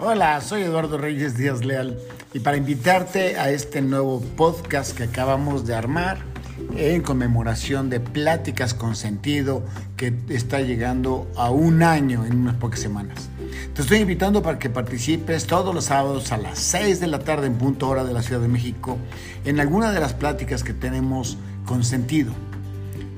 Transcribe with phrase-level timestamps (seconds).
[0.00, 1.98] Hola, soy Eduardo Reyes Díaz Leal
[2.32, 6.18] y para invitarte a este nuevo podcast que acabamos de armar
[6.76, 9.64] en conmemoración de Pláticas con Sentido
[9.96, 13.28] que está llegando a un año en unas pocas semanas.
[13.74, 17.48] Te estoy invitando para que participes todos los sábados a las 6 de la tarde
[17.48, 18.98] en punto hora de la Ciudad de México
[19.44, 22.32] en alguna de las pláticas que tenemos con sentido.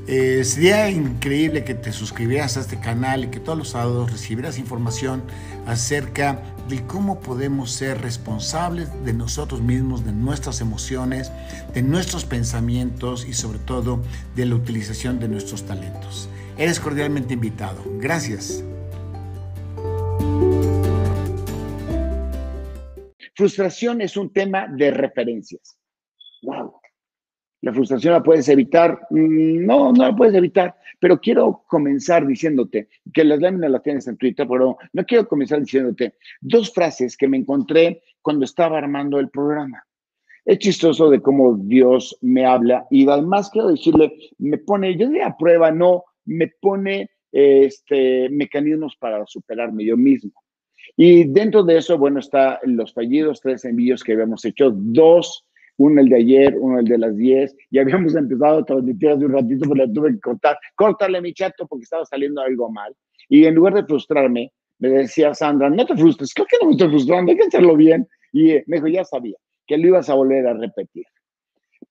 [0.06, 4.58] Eh, sería increíble que te suscribieras a este canal y que todos los sábados recibieras
[4.58, 5.22] información
[5.66, 11.30] acerca de cómo podemos ser responsables de nosotros mismos, de nuestras emociones,
[11.74, 14.00] de nuestros pensamientos y sobre todo
[14.36, 16.30] de la utilización de nuestros talentos.
[16.56, 17.82] Eres cordialmente invitado.
[17.98, 18.64] Gracias.
[23.34, 25.76] Frustración es un tema de referencias.
[26.42, 26.79] ¡Wow!
[27.62, 28.98] La frustración la puedes evitar.
[29.10, 30.76] Mm, no, no la puedes evitar.
[30.98, 35.60] Pero quiero comenzar diciéndote que las láminas las tienes en Twitter, pero no quiero comenzar
[35.60, 39.84] diciéndote dos frases que me encontré cuando estaba armando el programa.
[40.44, 45.22] Es chistoso de cómo Dios me habla y además quiero decirle, me pone, yo de
[45.22, 50.32] a prueba, no, me pone este, mecanismos para superarme yo mismo.
[50.96, 55.46] Y dentro de eso, bueno, está los fallidos tres envíos que habíamos hecho, dos
[55.80, 59.24] uno el de ayer, uno el de las 10, y habíamos empezado a transmitir hace
[59.24, 62.94] un ratito, pero la tuve que cortar, córtale mi chato porque estaba saliendo algo mal.
[63.28, 66.72] Y en lugar de frustrarme, me decía Sandra, no te frustres, creo que no me
[66.72, 68.06] estoy frustrando, hay que hacerlo bien.
[68.32, 69.36] Y eh, me dijo, ya sabía,
[69.66, 71.04] que lo ibas a volver a repetir.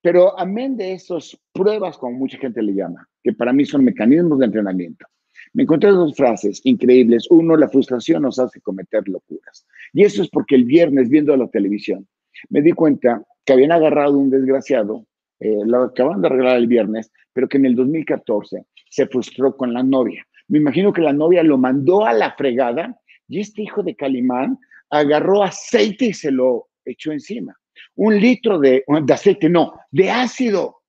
[0.02, 4.40] Pero amén de esas pruebas, como mucha gente le llama, que para mí son mecanismos
[4.40, 5.06] de entrenamiento,
[5.54, 7.26] me encontré dos frases increíbles.
[7.30, 9.66] Uno, la frustración nos hace cometer locuras.
[9.94, 12.08] Y eso es porque el viernes, viendo la televisión,
[12.50, 15.08] me di cuenta que habían agarrado un desgraciado,
[15.40, 19.74] eh, lo acaban de arreglar el viernes, pero que en el 2014 se frustró con
[19.74, 20.24] la novia.
[20.50, 22.96] Me imagino que la novia lo mandó a la fregada
[23.28, 24.60] y este hijo de Calimán
[24.92, 27.56] agarró aceite y se lo echó encima.
[27.96, 30.84] Un litro de, de aceite, no, de ácido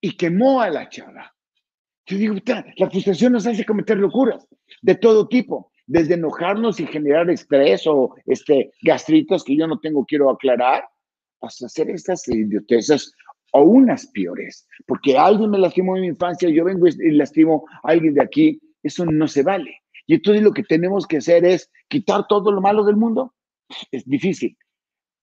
[0.00, 1.34] y quemó a la chava.
[2.06, 2.34] Yo digo,
[2.78, 4.48] la frustración nos hace cometer locuras
[4.80, 10.06] de todo tipo, desde enojarnos y generar estrés o este, gastritos que yo no tengo,
[10.06, 10.84] quiero aclarar,
[11.40, 13.12] hasta hacer estas idiotezas
[13.52, 17.90] o unas peores, porque alguien me lastimó en mi infancia, yo vengo y lastimo a
[17.90, 19.78] alguien de aquí, eso no se vale.
[20.06, 23.34] Y entonces lo que tenemos que hacer es quitar todo lo malo del mundo.
[23.90, 24.56] Es difícil,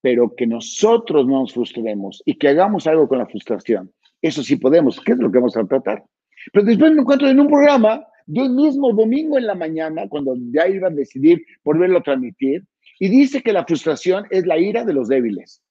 [0.02, 3.92] pero que nosotros no nos frustremos y que hagamos algo con la frustración.
[4.22, 6.04] Eso sí podemos, ¿qué es lo que vamos a tratar?
[6.52, 10.36] Pero después me encuentro en un programa, yo el mismo domingo en la mañana, cuando
[10.52, 12.64] ya iba a decidir volverlo a transmitir,
[13.00, 15.62] y dice que la frustración es la ira de los débiles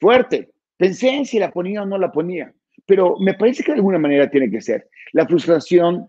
[0.00, 0.50] fuerte.
[0.76, 2.52] Pensé en si la ponía o no la ponía,
[2.86, 4.88] pero me parece que de alguna manera tiene que ser.
[5.12, 6.08] La frustración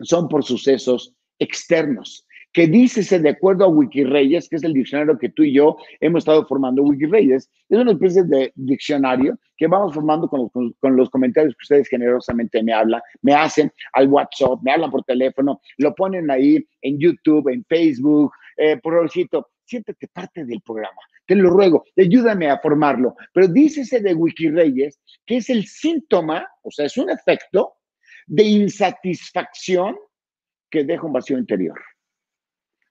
[0.00, 5.28] son por sucesos externos, que dícese de acuerdo a Wikireyes, que es el diccionario que
[5.28, 6.82] tú y yo hemos estado formando.
[6.82, 10.50] Wikireyes es una especie de diccionario que vamos formando con
[10.96, 15.60] los, comentarios que ustedes generosamente me hablan, me hacen al WhatsApp, me hablan por teléfono,
[15.78, 18.94] lo ponen ahí en YouTube, en Facebook, eh, por
[19.70, 21.00] favor, siéntete parte del programa
[21.30, 23.14] te lo ruego, ayúdame a formarlo.
[23.32, 27.74] Pero dícese de Wikireyes que es el síntoma, o sea, es un efecto
[28.26, 29.96] de insatisfacción
[30.68, 31.78] que deja un vacío interior.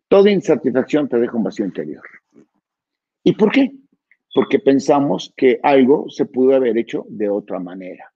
[0.07, 2.01] Toda insatisfacción te deja un vacío interior.
[3.25, 3.73] ¿Y por qué?
[4.33, 8.09] Porque pensamos que algo se pudo haber hecho de otra manera.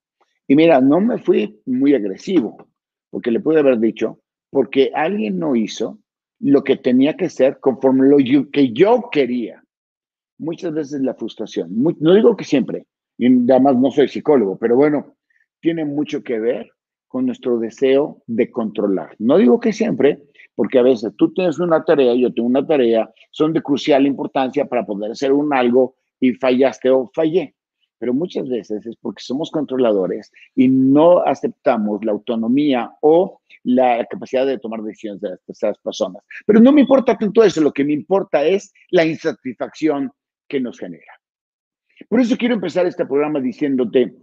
[0.47, 2.69] Y mira, no me fui muy agresivo,
[3.09, 5.99] porque le pude haber dicho, porque alguien no hizo
[6.43, 8.17] lo que tenía que ser conforme lo
[8.51, 9.63] que yo quería
[10.37, 12.85] muchas veces la frustración, no digo que siempre,
[13.17, 15.15] y además no soy psicólogo, pero bueno,
[15.61, 16.69] tiene mucho que ver
[17.07, 19.15] con nuestro deseo de controlar.
[19.19, 20.21] No digo que siempre,
[20.53, 24.65] porque a veces tú tienes una tarea, yo tengo una tarea, son de crucial importancia
[24.65, 27.55] para poder hacer un algo y fallaste o fallé.
[28.03, 34.45] Pero muchas veces es porque somos controladores y no aceptamos la autonomía o la capacidad
[34.45, 36.21] de tomar decisiones de las personas.
[36.45, 40.11] Pero no me importa tanto eso, lo que me importa es la insatisfacción
[40.49, 41.13] que nos genera.
[42.09, 44.13] Por eso quiero empezar este programa diciéndote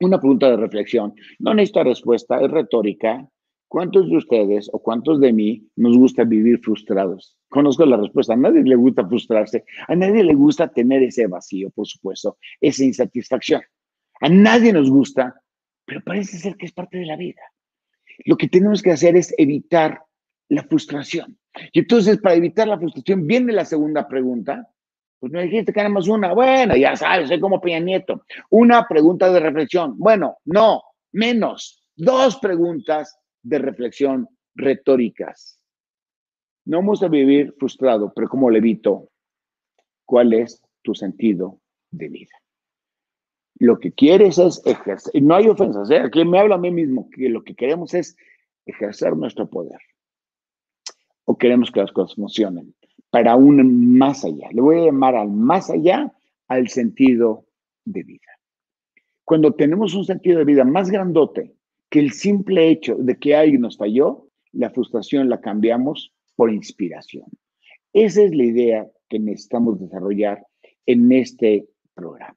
[0.00, 1.12] una pregunta de reflexión.
[1.38, 3.28] No necesita respuesta, es retórica.
[3.68, 7.35] ¿Cuántos de ustedes o cuántos de mí nos gusta vivir frustrados?
[7.56, 8.34] Conozco la respuesta.
[8.34, 9.64] A nadie le gusta frustrarse.
[9.88, 13.62] A nadie le gusta tener ese vacío, por supuesto, esa insatisfacción.
[14.20, 15.40] A nadie nos gusta,
[15.86, 17.40] pero parece ser que es parte de la vida.
[18.26, 20.02] Lo que tenemos que hacer es evitar
[20.50, 21.38] la frustración.
[21.72, 24.68] Y entonces, para evitar la frustración, viene la segunda pregunta,
[25.18, 26.34] pues me dijiste que más una.
[26.34, 28.26] Bueno, ya sabes, soy como Peña Nieto.
[28.50, 29.94] Una pregunta de reflexión.
[29.96, 30.82] Bueno, no,
[31.12, 31.88] menos.
[31.96, 35.55] Dos preguntas de reflexión retóricas.
[36.66, 39.08] No vamos a vivir frustrado, pero ¿cómo lo evito?
[40.06, 41.60] cuál es tu sentido
[41.90, 42.32] de vida.
[43.58, 45.98] Lo que quieres es ejercer, y no hay ofensas, ¿eh?
[45.98, 48.16] aquí me habla a mí mismo, que lo que queremos es
[48.64, 49.78] ejercer nuestro poder.
[51.24, 52.74] O queremos que las cosas funcionen
[53.10, 54.48] para un más allá.
[54.52, 56.12] Le voy a llamar al más allá
[56.48, 57.46] al sentido
[57.84, 58.20] de vida.
[59.24, 61.56] Cuando tenemos un sentido de vida más grandote
[61.88, 67.24] que el simple hecho de que alguien nos falló, la frustración la cambiamos por inspiración.
[67.92, 70.46] Esa es la idea que necesitamos desarrollar
[70.84, 72.36] en este programa.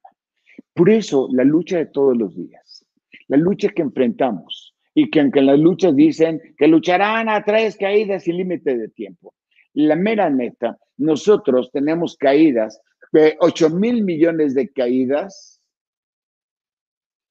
[0.73, 2.85] Por eso, la lucha de todos los días,
[3.27, 7.77] la lucha que enfrentamos y que aunque en las luchas dicen que lucharán a tres
[7.77, 9.35] caídas sin límite de tiempo,
[9.73, 12.81] la mera neta, nosotros tenemos caídas
[13.11, 15.61] de 8 mil millones de caídas.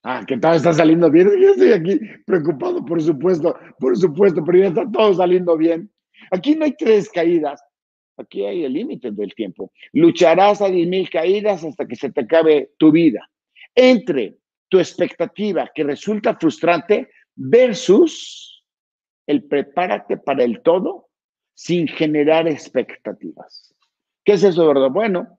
[0.03, 1.29] Ah, que todo está saliendo bien.
[1.41, 5.91] Yo estoy aquí preocupado, por supuesto, por supuesto, pero ya está todo saliendo bien.
[6.31, 7.63] Aquí no hay tres caídas,
[8.17, 9.73] aquí hay el límite del tiempo.
[9.93, 13.29] Lucharás a 10 mil caídas hasta que se te acabe tu vida.
[13.75, 14.39] Entre
[14.69, 18.65] tu expectativa que resulta frustrante versus
[19.27, 21.09] el prepárate para el todo
[21.55, 23.75] sin generar expectativas.
[24.25, 24.91] ¿Qué es eso, verdad?
[24.91, 25.39] Bueno,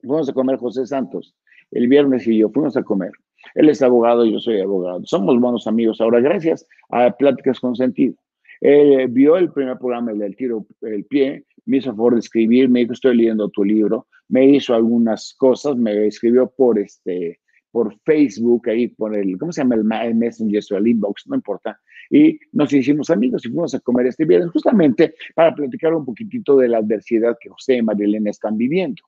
[0.00, 1.34] fuimos a comer José Santos
[1.70, 3.12] el viernes y yo fuimos a comer.
[3.54, 5.00] Él es abogado, yo soy abogado.
[5.04, 8.14] Somos buenos amigos ahora, gracias a Pláticas con Sentido.
[8.60, 12.80] Él vio el primer programa del tiro el pie, me hizo favor de escribir, me
[12.80, 17.40] dijo, estoy leyendo tu libro, me hizo algunas cosas, me escribió por este,
[17.70, 19.76] por Facebook, ahí por el, ¿cómo se llama?
[19.76, 21.80] El, Messenger o el inbox, no importa.
[22.10, 26.56] Y nos hicimos amigos y fuimos a comer este viernes justamente para platicar un poquitito
[26.56, 29.02] de la adversidad que José y Marilena están viviendo,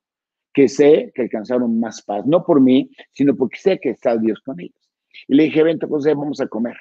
[0.52, 4.40] que sé que alcanzaron más paz, no por mí, sino porque sé que está Dios
[4.40, 4.90] con ellos.
[5.28, 6.76] Y le dije, vente José, vamos a comer.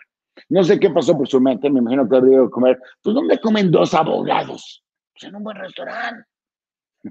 [0.49, 2.79] No sé qué pasó por su mente, me imagino que habría comer.
[3.01, 4.83] Pues, ¿dónde comen dos abogados?
[5.13, 6.23] Pues en un buen restaurante.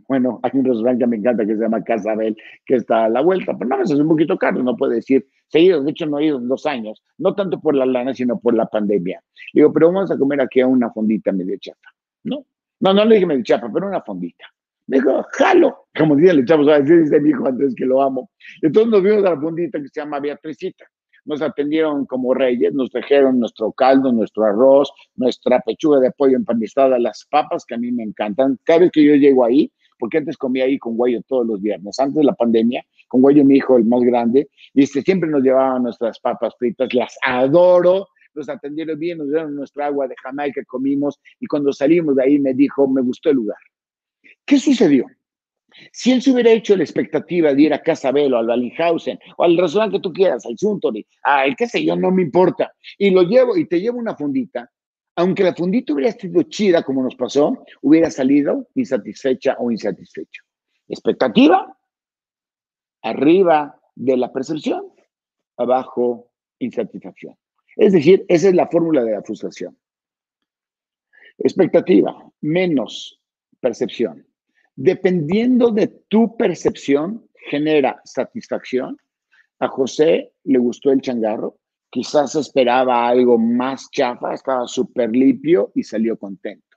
[0.07, 3.23] Bueno, hay un restaurante que me encanta que se llama Casabel, que está a la
[3.23, 5.83] vuelta, pero no, es un poquito caro, no puede decir seguido.
[5.83, 8.55] De hecho, no he ido en dos años, no tanto por la lana, sino por
[8.55, 9.21] la pandemia.
[9.53, 11.93] Le digo, pero vamos a comer aquí a una fondita medio chapa.
[12.23, 12.47] No,
[12.79, 14.45] no, no le dije medio chapa, pero una fondita.
[14.87, 18.31] Me dijo, jalo, como dicen los a veces dice mi hijo antes que lo amo.
[18.63, 20.85] Entonces nos vimos a la fondita que se llama Beatricita
[21.25, 26.99] nos atendieron como reyes, nos trajeron nuestro caldo, nuestro arroz, nuestra pechuga de pollo empanizada,
[26.99, 28.59] las papas que a mí me encantan.
[28.65, 31.99] Cada vez que yo llego ahí, porque antes comía ahí con Guayo todos los viernes,
[32.01, 35.43] antes de la pandemia, con Guayo mi hijo, el más grande, y este, siempre nos
[35.43, 40.63] llevaban nuestras papas fritas, las adoro, nos atendieron bien, nos dieron nuestra agua de Jamaica,
[40.67, 43.59] comimos, y cuando salimos de ahí me dijo, me gustó el lugar.
[44.47, 45.07] ¿Qué sucedió?
[45.93, 49.57] Si él se hubiera hecho la expectativa de ir a Casabelo, al Wallinghausen, o al
[49.57, 53.23] restaurante que tú quieras, al Suntory, al qué sé yo, no me importa, y lo
[53.23, 54.71] llevo y te llevo una fundita,
[55.17, 60.43] aunque la fundita hubiera sido chida como nos pasó, hubiera salido insatisfecha o insatisfecho.
[60.89, 61.77] Expectativa,
[63.03, 64.93] arriba de la percepción,
[65.57, 67.37] abajo insatisfacción.
[67.77, 69.77] Es decir, esa es la fórmula de la frustración.
[71.39, 73.21] Expectativa menos
[73.61, 74.27] percepción
[74.77, 78.97] Dependiendo de tu percepción, genera satisfacción.
[79.59, 81.59] A José le gustó el changarro,
[81.91, 86.77] quizás esperaba algo más chafa, estaba súper limpio y salió contento.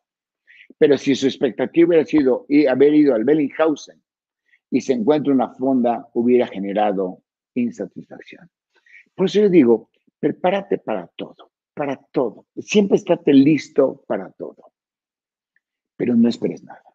[0.77, 4.01] Pero si su expectativa hubiera sido haber ido al Bellinghausen
[4.69, 7.21] y se encuentra una fonda, hubiera generado
[7.53, 8.49] insatisfacción.
[9.15, 9.89] Por eso yo digo,
[10.19, 12.47] prepárate para todo, para todo.
[12.57, 14.73] Siempre estate listo para todo.
[15.95, 16.92] Pero no esperes nada.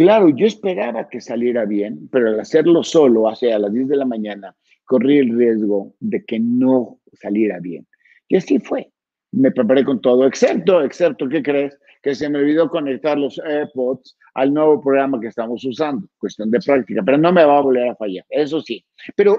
[0.00, 3.96] Claro, yo esperaba que saliera bien, pero al hacerlo solo, hace a las 10 de
[3.98, 7.86] la mañana, corrí el riesgo de que no saliera bien.
[8.26, 8.90] Y así fue.
[9.30, 11.78] Me preparé con todo, excepto, excepto, ¿qué crees?
[12.02, 16.08] Que se me olvidó conectar los AirPods al nuevo programa que estamos usando.
[16.16, 18.82] Cuestión de práctica, pero no me va a volver a fallar, eso sí.
[19.16, 19.36] Pero,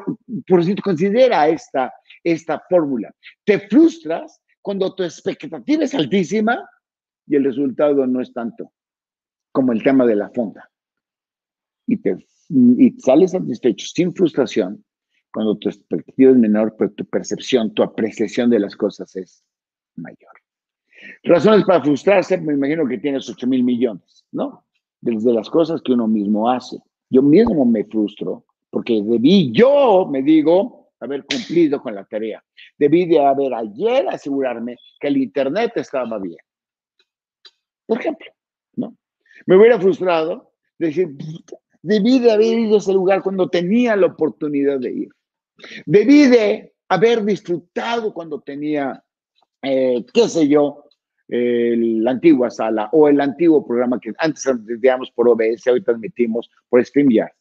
[0.48, 1.92] por cierto, considera esta,
[2.24, 3.12] esta fórmula.
[3.44, 6.64] Te frustras cuando tu expectativa es altísima
[7.26, 8.72] y el resultado no es tanto
[9.52, 10.70] como el tema de la fonda.
[11.88, 14.84] Y, te, y sales satisfecho, sin frustración,
[15.34, 19.44] cuando tu expectativa es menor, pero tu percepción, tu apreciación de las cosas es
[19.96, 20.32] mayor.
[21.24, 24.66] Razones para frustrarse, me imagino que tienes 8 mil millones, ¿no?
[25.00, 26.78] Desde las cosas que uno mismo hace.
[27.10, 32.44] Yo mismo me frustro porque debí, yo me digo, haber cumplido con la tarea.
[32.78, 36.38] Debí de haber ayer asegurarme que el Internet estaba bien.
[37.86, 38.28] Por ejemplo.
[39.46, 41.10] Me hubiera frustrado, decir,
[41.82, 45.10] debí de haber ido a ese lugar cuando tenía la oportunidad de ir.
[45.86, 49.04] Debí de haber disfrutado cuando tenía,
[49.62, 50.86] eh, qué sé yo,
[51.34, 56.84] la antigua sala o el antiguo programa que antes transmitíamos por OBS, hoy transmitimos por
[56.84, 57.32] StreamYard.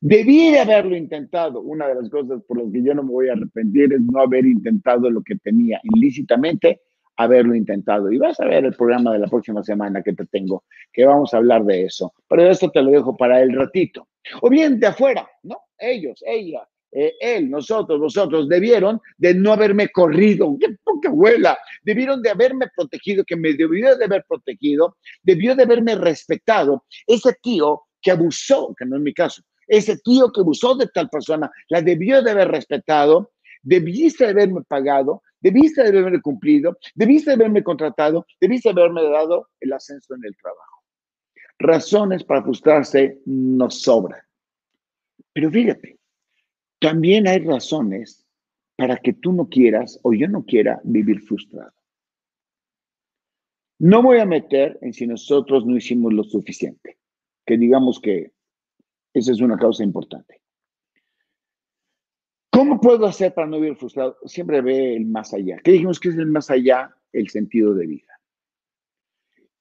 [0.00, 1.60] Debí de haberlo intentado.
[1.60, 4.20] Una de las cosas por las que yo no me voy a arrepentir es no
[4.20, 6.82] haber intentado lo que tenía ilícitamente,
[7.24, 8.10] haberlo intentado.
[8.10, 11.32] Y vas a ver el programa de la próxima semana que te tengo, que vamos
[11.34, 12.12] a hablar de eso.
[12.28, 14.08] Pero esto te lo dejo para el ratito.
[14.40, 15.58] O bien de afuera, ¿no?
[15.78, 22.20] Ellos, ella, eh, él, nosotros, vosotros, debieron de no haberme corrido, qué poca abuela, debieron
[22.20, 26.84] de haberme protegido, que me debió de haber protegido, debió de haberme respetado.
[27.06, 31.08] Ese tío que abusó, que no es mi caso, ese tío que abusó de tal
[31.08, 37.30] persona, la debió de haber respetado, debiste de haberme pagado, debiste de haberme cumplido, debiste
[37.30, 40.82] de haberme contratado, debiste de haberme dado el ascenso en el trabajo.
[41.58, 44.20] Razones para frustrarse nos sobran.
[45.32, 45.98] Pero fíjate,
[46.80, 48.26] también hay razones
[48.76, 51.72] para que tú no quieras o yo no quiera vivir frustrado.
[53.78, 56.98] No voy a meter en si nosotros no hicimos lo suficiente,
[57.46, 58.32] que digamos que
[59.14, 60.41] esa es una causa importante.
[62.52, 64.18] ¿Cómo puedo hacer para no vivir frustrado?
[64.26, 65.56] Siempre ve el más allá.
[65.64, 66.94] ¿Qué dijimos que es el más allá?
[67.10, 68.20] El sentido de vida.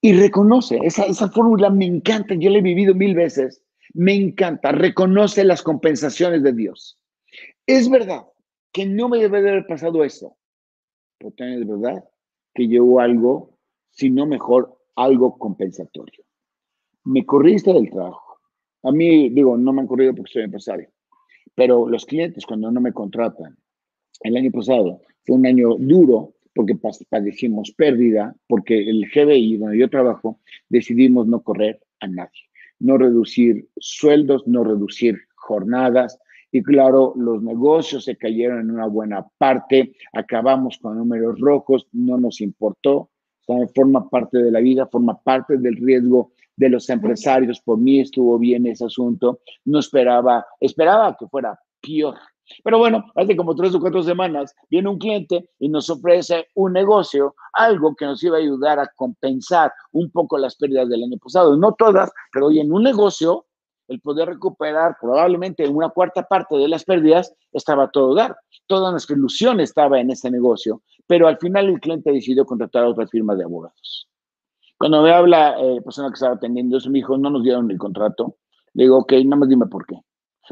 [0.01, 4.74] Y reconoce, esa, esa fórmula me encanta, yo la he vivido mil veces, me encanta,
[4.74, 7.00] reconoce las compensaciones de Dios.
[7.65, 8.25] Es verdad
[8.74, 10.36] que no me debe de haber pasado eso,
[11.17, 12.03] pero también es verdad
[12.53, 13.57] que llevo algo,
[13.91, 16.25] si no mejor, algo compensatorio.
[17.05, 18.39] Me corriste del trabajo.
[18.83, 20.89] A mí, digo, no me han corrido porque soy empresario,
[21.55, 23.58] pero los clientes cuando no me contratan,
[24.22, 26.75] el año pasado fue un año duro porque
[27.10, 30.39] padecimos pérdida, porque el GBI donde yo trabajo
[30.70, 36.20] decidimos no correr a nadie, no reducir sueldos, no reducir jornadas,
[36.51, 42.17] y claro, los negocios se cayeron en una buena parte, acabamos con números rojos, no
[42.17, 43.10] nos importó,
[43.74, 47.62] forma parte de la vida, forma parte del riesgo de los empresarios.
[47.62, 52.15] Por mí estuvo bien ese asunto, no esperaba, esperaba que fuera peor.
[52.63, 56.74] Pero bueno, hace como tres o cuatro semanas viene un cliente y nos ofrece un
[56.74, 61.17] negocio, algo que nos iba a ayudar a compensar un poco las pérdidas del año
[61.17, 61.55] pasado.
[61.55, 63.46] No todas, pero hoy en un negocio
[63.91, 68.38] el poder recuperar probablemente una cuarta parte de las pérdidas, estaba todo dar.
[68.65, 72.89] Toda nuestra ilusión estaba en ese negocio, pero al final el cliente decidió contratar a
[72.89, 74.08] otra firma de abogados.
[74.81, 77.69] Cuando me habla eh, la persona que estaba atendiendo eso, me dijo, no nos dieron
[77.71, 78.38] el contrato.
[78.73, 80.00] Le digo, ok, nada más dime por qué.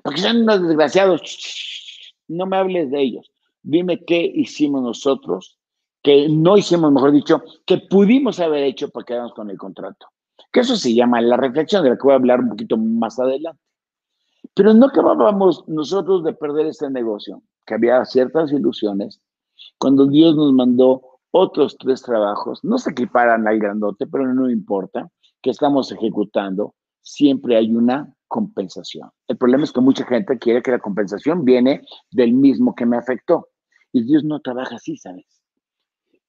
[0.04, 1.22] Porque son unos desgraciados.
[2.28, 3.32] No me hables de ellos.
[3.64, 5.58] Dime qué hicimos nosotros,
[6.02, 10.08] que no hicimos, mejor dicho, que pudimos haber hecho para quedarnos con el contrato
[10.52, 13.20] que eso se llama la reflexión, de la que voy a hablar un poquito más
[13.20, 13.62] adelante.
[14.54, 19.22] Pero no acabábamos nosotros de perder este negocio, que había ciertas ilusiones,
[19.78, 25.10] cuando Dios nos mandó otros tres trabajos, no se equiparan al grandote, pero no importa,
[25.42, 29.10] que estamos ejecutando, siempre hay una compensación.
[29.28, 31.82] El problema es que mucha gente quiere que la compensación viene
[32.12, 33.50] del mismo que me afectó.
[33.92, 35.42] Y Dios no trabaja así, ¿sabes?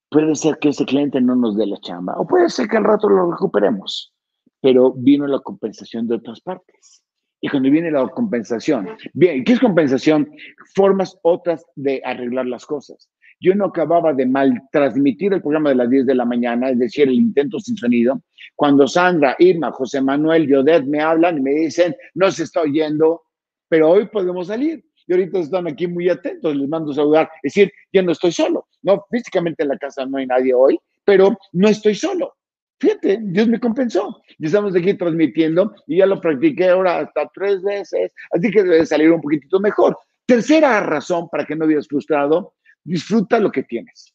[0.08, 2.84] Puede ser que ese cliente no nos dé la chamba o puede ser que al
[2.84, 4.12] rato lo recuperemos,
[4.60, 7.04] pero vino la compensación de otras partes.
[7.40, 10.28] Y cuando viene la compensación, bien, ¿qué es compensación?
[10.74, 13.08] Formas otras de arreglar las cosas.
[13.40, 16.78] Yo no acababa de mal transmitir el programa de las 10 de la mañana, es
[16.78, 18.22] decir, el intento sin sonido,
[18.54, 23.22] cuando Sandra, Irma, José Manuel, Yodet me hablan y me dicen, no se está oyendo,
[23.68, 27.72] pero hoy podemos salir y ahorita están aquí muy atentos, les mando saludar, es decir,
[27.92, 31.68] ya no estoy solo, no, físicamente en la casa no hay nadie hoy, pero no
[31.68, 32.34] estoy solo.
[32.78, 34.22] Fíjate, Dios me compensó.
[34.38, 38.86] Y estamos aquí transmitiendo y ya lo practiqué ahora hasta tres veces, así que debe
[38.86, 39.98] salir un poquitito mejor.
[40.24, 42.54] Tercera razón para que no vivas frustrado,
[42.84, 44.14] disfruta lo que tienes.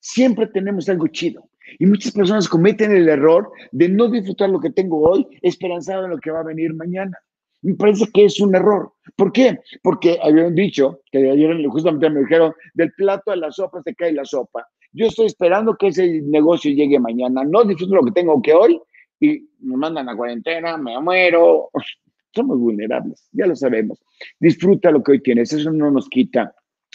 [0.00, 1.48] Siempre tenemos algo chido.
[1.78, 6.10] Y muchas personas cometen el error de no disfrutar lo que tengo hoy, esperanzado en
[6.10, 7.16] lo que va a venir mañana.
[7.62, 8.92] Me parece que es un error.
[9.16, 9.60] ¿Por qué?
[9.82, 14.12] Porque habían dicho, que ayer justamente me dijeron, del plato a la sopa se cae
[14.12, 14.66] la sopa.
[14.92, 17.44] Yo estoy esperando que ese negocio llegue mañana.
[17.44, 18.80] No disfruto lo que tengo que hoy
[19.20, 21.70] y me mandan a cuarentena, me muero.
[22.34, 24.02] Somos vulnerables, ya lo sabemos.
[24.40, 25.52] Disfruta lo que hoy tienes.
[25.52, 26.52] Eso no nos quita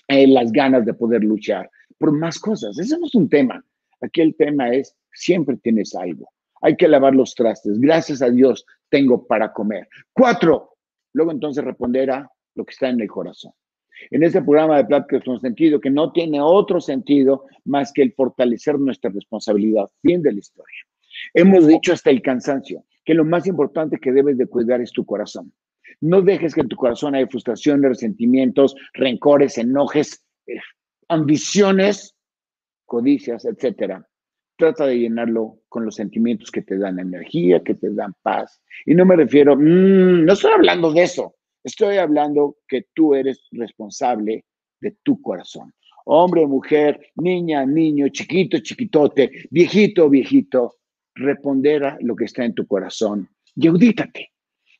[0.07, 2.77] eh, las ganas de poder luchar por más cosas.
[2.77, 3.63] Ese no es un tema.
[4.01, 6.29] Aquí el tema es, siempre tienes algo.
[6.61, 7.79] Hay que lavar los trastes.
[7.79, 9.87] Gracias a Dios tengo para comer.
[10.13, 10.75] Cuatro.
[11.13, 13.51] Luego entonces responderá lo que está en el corazón.
[14.11, 18.13] En este programa de Pláticas con Sentido, que no tiene otro sentido más que el
[18.13, 19.89] fortalecer nuestra responsabilidad.
[20.01, 20.77] Fin de la historia.
[21.33, 25.05] Hemos dicho hasta el cansancio que lo más importante que debes de cuidar es tu
[25.05, 25.51] corazón.
[26.01, 30.59] No dejes que en tu corazón haya frustraciones, resentimientos, rencores, enojes, eh,
[31.07, 32.15] ambiciones,
[32.85, 34.07] codicias, etcétera
[34.57, 38.59] trata de llenarlo con los sentimientos que te dan energía, que te dan paz.
[38.85, 43.47] Y no me refiero, mm, no estoy hablando de eso, estoy hablando que tú eres
[43.51, 44.45] responsable
[44.81, 45.73] de tu corazón.
[46.05, 50.75] Hombre, mujer, niña, niño, chiquito, chiquitote, viejito, viejito,
[51.15, 54.31] responder a lo que está en tu corazón y audítate.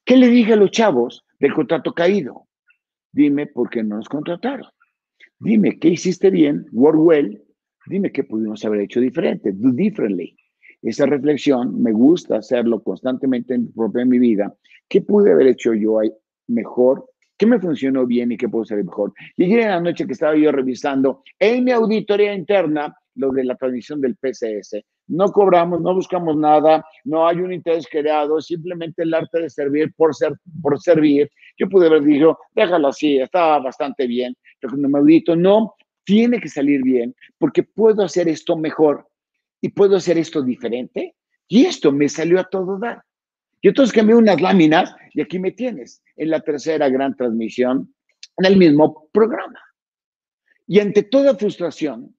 [0.07, 2.47] ¿Qué le dije a los chavos del contrato caído?
[3.11, 4.65] Dime por qué no nos contrataron.
[5.37, 7.43] Dime qué hiciste bien, work well,
[7.87, 10.33] dime qué pudimos haber hecho diferente, do differently.
[10.81, 14.55] Esa reflexión me gusta hacerlo constantemente en, propia mi vida.
[14.87, 15.99] ¿Qué pude haber hecho yo
[16.47, 17.09] mejor?
[17.35, 19.11] ¿Qué me funcionó bien y qué puedo hacer mejor?
[19.35, 23.57] Llegué en la noche que estaba yo revisando en mi auditoría interna lo de la
[23.57, 24.85] transmisión del PCS.
[25.07, 29.93] No cobramos, no buscamos nada, no hay un interés creado, simplemente el arte de servir
[29.95, 31.29] por, ser, por servir.
[31.57, 36.39] Yo pude haber dicho, déjalo así, estaba bastante bien, pero cuando me audito, no, tiene
[36.39, 39.07] que salir bien porque puedo hacer esto mejor
[39.61, 41.15] y puedo hacer esto diferente.
[41.47, 43.01] Y esto me salió a todo dar.
[43.61, 47.93] Yo entonces cambié unas láminas y aquí me tienes en la tercera gran transmisión
[48.37, 49.59] en el mismo programa.
[50.67, 52.15] Y ante toda frustración,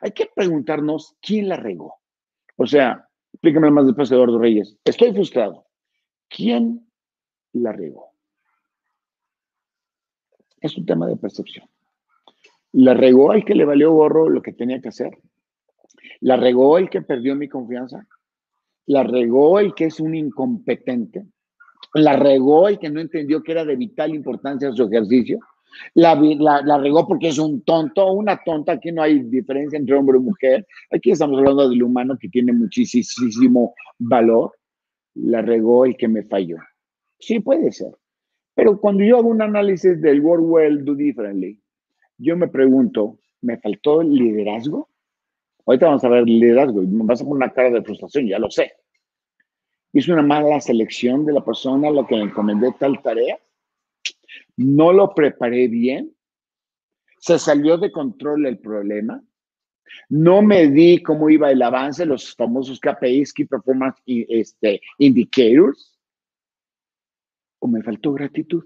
[0.00, 1.94] hay que preguntarnos quién la regó.
[2.56, 4.76] O sea, explícame más después, Eduardo Reyes.
[4.84, 5.66] Estoy frustrado.
[6.28, 6.90] ¿Quién
[7.52, 8.10] la regó?
[10.60, 11.68] Es un tema de percepción.
[12.72, 15.10] ¿La regó el que le valió gorro lo que tenía que hacer?
[16.20, 18.06] ¿La regó el que perdió mi confianza?
[18.86, 21.26] ¿La regó el que es un incompetente?
[21.94, 25.38] ¿La regó el que no entendió que era de vital importancia su ejercicio?
[25.94, 28.72] ¿La, la, regó porque es un tonto una tonta?
[28.72, 30.66] Aquí no hay diferencia entre hombre y mujer.
[30.90, 34.52] Aquí estamos hablando del humano que tiene muchísimo valor.
[35.14, 36.58] ¿La regó el que me falló?
[37.18, 37.92] Sí, puede ser.
[38.54, 41.60] Pero cuando yo hago un análisis del World Well Do Differently,
[42.18, 44.88] yo me pregunto, ¿me faltó liderazgo?
[45.66, 48.38] Ahorita vamos a ver liderazgo y me vas a poner una cara de frustración, ya
[48.38, 48.72] lo sé.
[49.92, 53.38] ¿Hice una mala selección de la persona a la que le encomendé tal tarea?
[54.56, 56.14] ¿No lo preparé bien?
[57.18, 59.22] ¿Se salió de control el problema?
[60.08, 65.98] ¿No me di cómo iba el avance, los famosos KPIs, Key Performance este, Indicators?
[67.58, 68.64] ¿O me faltó gratitud?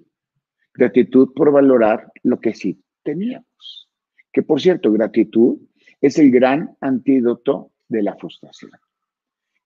[0.74, 3.88] Gratitud por valorar lo que sí teníamos.
[4.33, 5.59] Que por cierto, gratitud
[6.00, 8.70] es el gran antídoto de la frustración.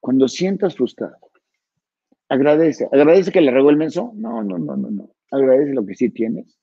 [0.00, 1.18] Cuando sientas frustrado,
[2.28, 2.88] agradece.
[2.92, 4.12] ¿Agradece que le regó el menso?
[4.14, 5.10] No, no, no, no, no.
[5.34, 6.56] Agradece lo que sí tienes.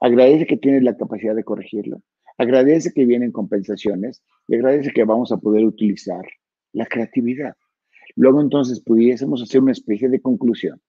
[0.00, 2.00] Agradece que tienes la capacidad de corregirlo.
[2.38, 6.24] Agradece que vienen compensaciones y agradece que vamos a poder utilizar
[6.72, 7.54] la creatividad.
[8.14, 10.80] Luego entonces pudiésemos hacer una especie de conclusión,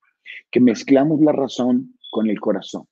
[0.51, 2.85] que mezclamos la razón con el corazón.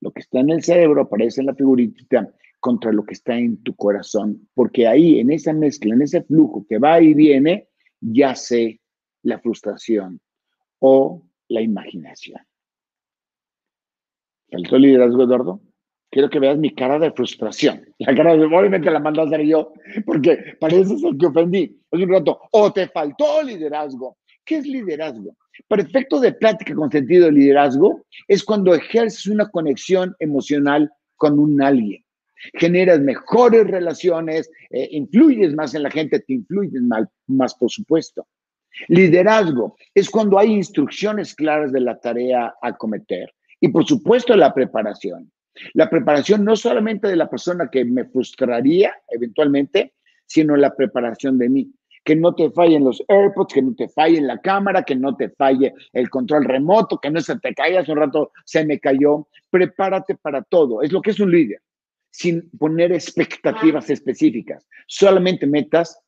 [0.00, 3.62] Lo que está en el cerebro aparece en la figurita contra lo que está en
[3.62, 7.68] tu corazón, porque ahí, en esa mezcla, en ese flujo que va y viene,
[8.00, 8.80] yace
[9.22, 10.18] la frustración
[10.78, 12.40] o la imaginación.
[14.52, 15.60] ¿Faltó liderazgo, Eduardo?
[16.10, 17.86] Quiero que veas mi cara de frustración.
[17.98, 19.72] La cara de, obviamente la mando a hacer yo,
[20.04, 21.80] porque parece ser que ofendí.
[21.90, 24.18] Es un rato, o te faltó liderazgo.
[24.44, 25.34] ¿Qué es liderazgo?
[25.68, 31.62] Perfecto de plática con sentido de liderazgo es cuando ejerces una conexión emocional con un
[31.62, 32.04] alguien.
[32.54, 38.26] Generas mejores relaciones, eh, influyes más en la gente, te influyes más, más, por supuesto.
[38.88, 44.52] Liderazgo es cuando hay instrucciones claras de la tarea a cometer y por supuesto la
[44.52, 45.30] preparación.
[45.74, 49.94] La preparación no solamente de la persona que me frustraría eventualmente,
[50.26, 51.72] sino la preparación de mí
[52.04, 55.28] que no te fallen los AirPods, que no te falle la cámara, que no te
[55.28, 59.28] falle el control remoto, que no se te caiga, hace un rato se me cayó.
[59.50, 61.60] Prepárate para todo, es lo que es un líder,
[62.10, 66.00] sin poner expectativas específicas, solamente metas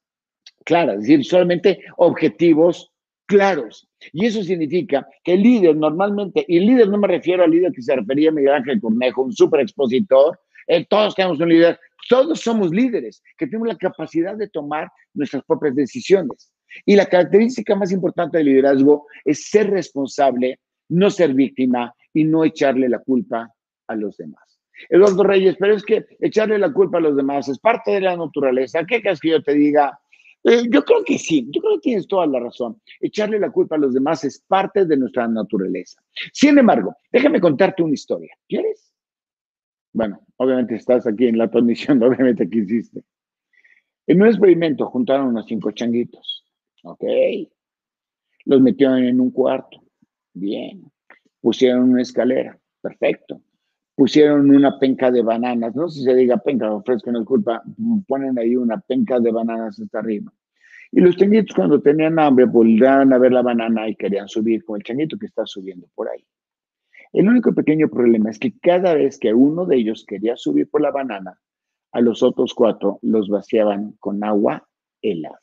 [0.64, 2.90] claras, es decir, solamente objetivos
[3.26, 3.88] claros.
[4.12, 7.82] Y eso significa que el líder normalmente, y líder no me refiero al líder que
[7.82, 12.40] se refería a Miguel Ángel Cornejo, un super expositor, eh, todos tenemos un líder, todos
[12.40, 16.52] somos líderes que tenemos la capacidad de tomar nuestras propias decisiones.
[16.84, 20.58] Y la característica más importante del liderazgo es ser responsable,
[20.88, 23.52] no ser víctima y no echarle la culpa
[23.86, 24.42] a los demás.
[24.88, 28.16] Eduardo Reyes, pero es que echarle la culpa a los demás es parte de la
[28.16, 28.84] naturaleza.
[28.84, 29.98] ¿Qué quieres que yo te diga?
[30.44, 32.80] Eh, yo creo que sí, yo creo que tienes toda la razón.
[33.00, 36.02] Echarle la culpa a los demás es parte de nuestra naturaleza.
[36.32, 38.36] Sin embargo, déjame contarte una historia.
[38.46, 38.92] ¿Quieres?
[39.94, 43.02] Bueno, obviamente estás aquí en la transmisión, obviamente que hiciste.
[44.06, 46.44] En un experimento juntaron unos cinco changuitos.
[46.82, 47.04] Ok.
[48.44, 49.82] Los metieron en un cuarto.
[50.34, 50.92] Bien.
[51.40, 52.58] Pusieron una escalera.
[52.82, 53.40] Perfecto.
[53.94, 55.74] Pusieron una penca de bananas.
[55.74, 57.62] No sé si se diga penca, ofrezco no es culpa.
[58.08, 60.32] Ponen ahí una penca de bananas hasta arriba.
[60.90, 64.76] Y los changuitos cuando tenían hambre volvían a ver la banana y querían subir con
[64.76, 66.24] el changuito que está subiendo por ahí.
[67.12, 70.80] El único pequeño problema es que cada vez que uno de ellos quería subir por
[70.80, 71.38] la banana,
[71.92, 74.68] a los otros cuatro los vaciaban con agua
[75.00, 75.38] helada.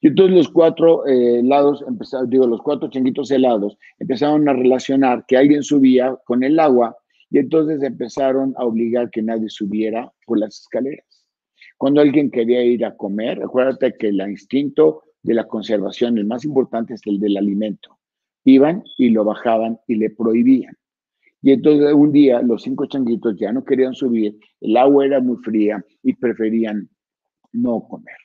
[0.00, 1.42] Y entonces los cuatro eh,
[1.86, 6.96] empezaron, digo, los cuatro changuitos helados empezaron a relacionar que alguien subía con el agua
[7.30, 11.26] y entonces empezaron a obligar que nadie subiera por las escaleras.
[11.76, 16.44] Cuando alguien quería ir a comer, acuérdate que el instinto de la conservación, el más
[16.44, 17.98] importante es el del alimento.
[18.44, 20.74] Iban y lo bajaban y le prohibían.
[21.42, 25.36] Y entonces un día los cinco changuitos ya no querían subir, el agua era muy
[25.38, 26.88] fría y preferían
[27.52, 28.16] no comer.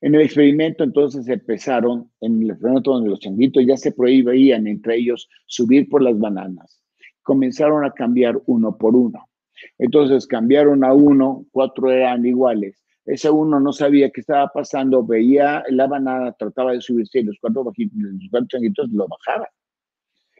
[0.00, 4.96] En el experimento entonces empezaron, en el experimento donde los changuitos ya se prohibían entre
[4.96, 6.83] ellos subir por las bananas,
[7.24, 9.28] comenzaron a cambiar uno por uno.
[9.78, 12.84] Entonces cambiaron a uno, cuatro eran iguales.
[13.04, 17.36] Ese uno no sabía qué estaba pasando, veía la banana, trataba de subirse y los
[17.40, 17.72] cuatro,
[18.48, 19.48] changuitos lo bajaban.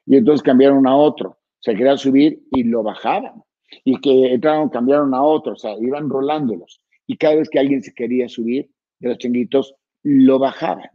[0.06, 3.42] Y entonces cambiaron a otro, se quería subir y lo bajaban.
[3.84, 6.80] Y que entraron, cambiaron a otro, o sea, iban rolándolos.
[7.06, 8.70] Y cada vez que alguien se quería subir
[9.00, 10.90] de los changuitos, lo bajaban.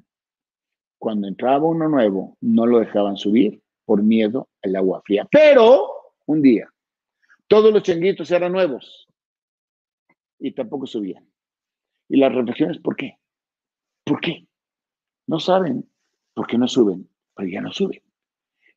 [0.97, 5.27] Cuando entraba uno nuevo, no lo dejaban subir por miedo al agua fría.
[5.31, 6.71] Pero un día,
[7.47, 9.07] todos los changuitos eran nuevos
[10.37, 11.27] y tampoco subían.
[12.07, 13.17] Y la reflexión es ¿por qué?
[14.03, 14.47] ¿Por qué?
[15.25, 15.89] No saben
[16.35, 18.03] por qué no suben, pero ya no suben.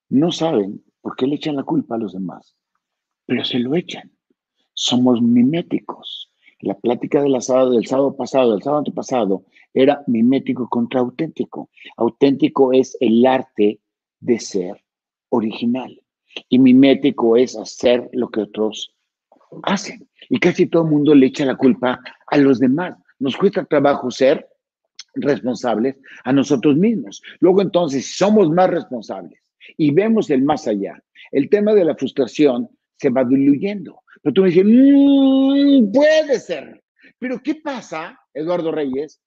[0.08, 2.56] No saben por qué le echan la culpa a los demás,
[3.26, 4.10] pero se lo echan.
[4.72, 6.32] Somos miméticos.
[6.60, 9.44] La plática del sábado, del sábado pasado, del sábado antepasado,
[9.74, 11.68] era mimético contra auténtico.
[11.98, 13.78] Auténtico es el arte
[14.20, 14.82] de ser
[15.32, 16.00] original.
[16.48, 18.94] Y mimético es hacer lo que otros
[19.64, 20.08] hacen.
[20.28, 22.96] Y casi todo el mundo le echa la culpa a los demás.
[23.18, 24.48] Nos cuesta trabajo ser
[25.14, 27.22] responsables a nosotros mismos.
[27.40, 29.40] Luego entonces, si somos más responsables
[29.76, 34.00] y vemos el más allá, el tema de la frustración se va diluyendo.
[34.22, 36.82] Pero tú me dices, mm, puede ser.
[37.18, 39.20] Pero ¿qué pasa, Eduardo Reyes,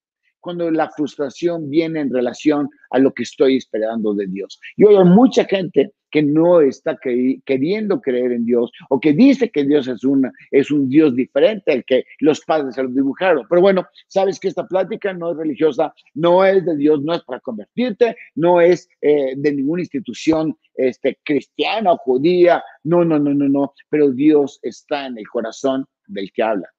[0.45, 4.59] cuando la frustración viene en relación a lo que estoy esperando de Dios?
[4.77, 6.97] Yo hay mucha gente que no está
[7.45, 11.73] queriendo creer en Dios o que dice que Dios es, una, es un Dios diferente
[11.73, 13.45] al que los padres se lo dibujaron.
[13.49, 17.23] Pero bueno, sabes que esta plática no es religiosa, no es de Dios, no es
[17.23, 23.33] para convertirte, no es eh, de ninguna institución este, cristiana o judía, no, no, no,
[23.33, 26.69] no, no, pero Dios está en el corazón del que habla.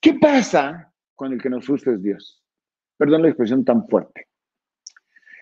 [0.00, 2.42] ¿Qué pasa con el que nos frustra es Dios?
[2.96, 4.26] Perdón la expresión tan fuerte.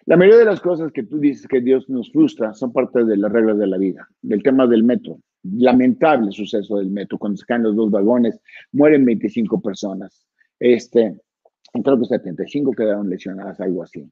[0.06, 3.16] La mayoría de las cosas que tú dices que Dios nos frustra son parte de
[3.16, 5.20] las reglas de la vida, del tema del metro.
[5.42, 8.40] Lamentable suceso del metro, cuando se caen los dos vagones,
[8.72, 10.26] mueren 25 personas.
[10.59, 11.16] Este,
[11.72, 14.11] creo que 75 quedaron lesionadas, algo así.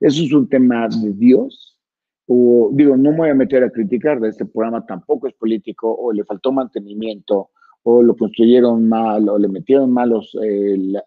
[0.00, 1.78] Eso es un tema de Dios.
[2.26, 5.92] O, digo, no me voy a meter a criticar de este programa, tampoco es político,
[5.92, 7.50] o le faltó mantenimiento,
[7.82, 10.36] o lo construyeron mal, o le metieron malos,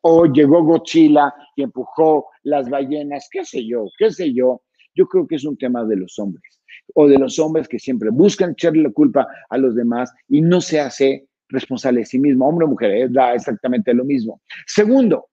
[0.01, 4.61] o llegó Godzilla y empujó las ballenas, qué sé yo, qué sé yo.
[4.95, 6.61] Yo creo que es un tema de los hombres,
[6.93, 10.61] o de los hombres que siempre buscan echarle la culpa a los demás y no
[10.61, 12.47] se hace responsable de sí mismo.
[12.47, 14.41] Hombre o mujer, eh, da exactamente lo mismo.
[14.67, 15.29] Segundo,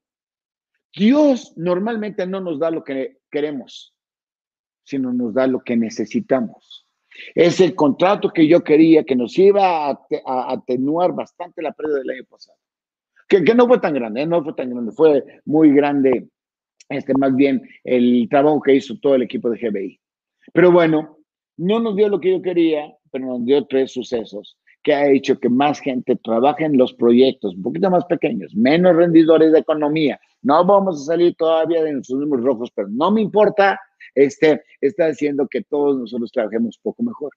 [0.94, 3.94] Dios normalmente no nos da lo que queremos,
[4.85, 6.79] sino nos da lo que necesitamos.
[7.35, 12.11] Es el contrato que yo quería, que nos iba a, atenuar bastante la pérdida del
[12.11, 12.59] año pasado.
[13.28, 14.26] Que, no fue tan grande, ¿eh?
[14.26, 16.28] no fue tan grande, fue muy grande,
[16.88, 20.00] este, más bien el trabajo que hizo todo el equipo de GBI.
[20.52, 21.18] Pero bueno,
[21.56, 25.38] no nos dio lo que yo quería, pero nos dio tres sucesos que ha hecho
[25.38, 30.18] que más gente trabaje en los proyectos un poquito más pequeños, menos rendidores de economía.
[30.42, 33.78] No vamos a salir todavía de nuestros números rojos, pero no me importa
[34.14, 37.32] este, está haciendo que todos nosotros trabajemos poco mejor.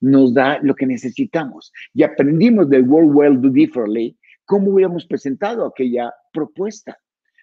[0.00, 1.72] Nos da lo que necesitamos.
[1.94, 6.98] Y aprendimos del World Well Do Differently cómo hubiéramos presentado aquella propuesta.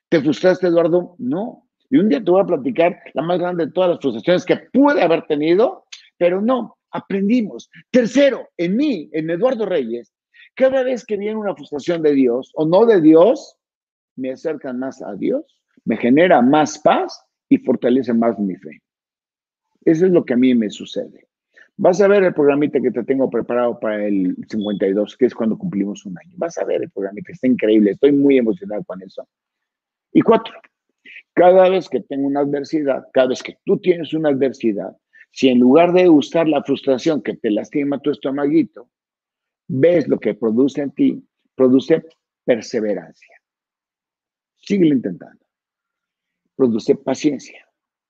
[0.09, 1.15] ¿Te frustraste, Eduardo?
[1.19, 1.67] No.
[1.89, 4.57] Y un día te voy a platicar la más grande de todas las frustraciones que
[4.71, 5.85] pude haber tenido,
[6.17, 7.69] pero no, aprendimos.
[7.91, 10.11] Tercero, en mí, en Eduardo Reyes,
[10.55, 13.57] cada vez que viene una frustración de Dios o no de Dios,
[14.15, 18.81] me acercan más a Dios, me genera más paz y fortalece más mi fe.
[19.85, 21.27] Eso es lo que a mí me sucede.
[21.77, 25.55] Vas a ver el programita que te tengo preparado para el 52, que es cuando
[25.55, 26.33] cumplimos un año.
[26.37, 27.91] Vas a ver el programita, está increíble.
[27.91, 29.27] Estoy muy emocionado con eso.
[30.11, 30.55] Y cuatro,
[31.33, 34.97] cada vez que tengo una adversidad, cada vez que tú tienes una adversidad,
[35.31, 38.89] si en lugar de usar la frustración que te lastima tu estomaguito,
[39.67, 42.03] ves lo que produce en ti, produce
[42.45, 43.35] perseverancia.
[44.57, 45.42] Sigue intentando.
[46.55, 47.67] Produce paciencia,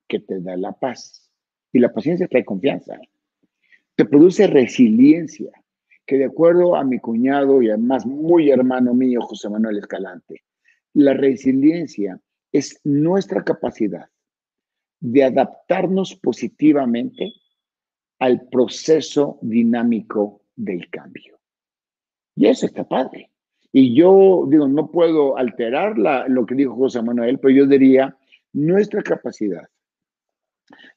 [0.07, 1.31] que te da la paz.
[1.71, 2.99] Y la paciencia trae confianza.
[3.95, 5.51] Te produce resiliencia,
[6.05, 10.43] que de acuerdo a mi cuñado y además muy hermano mío, José Manuel Escalante,
[10.93, 12.19] la resiliencia
[12.51, 14.07] es nuestra capacidad
[14.99, 17.33] de adaptarnos positivamente
[18.19, 21.39] al proceso dinámico del cambio.
[22.35, 23.31] Y eso está padre.
[23.71, 28.15] Y yo digo, no puedo alterar lo que dijo José Manuel, pero yo diría,
[28.53, 29.67] nuestra capacidad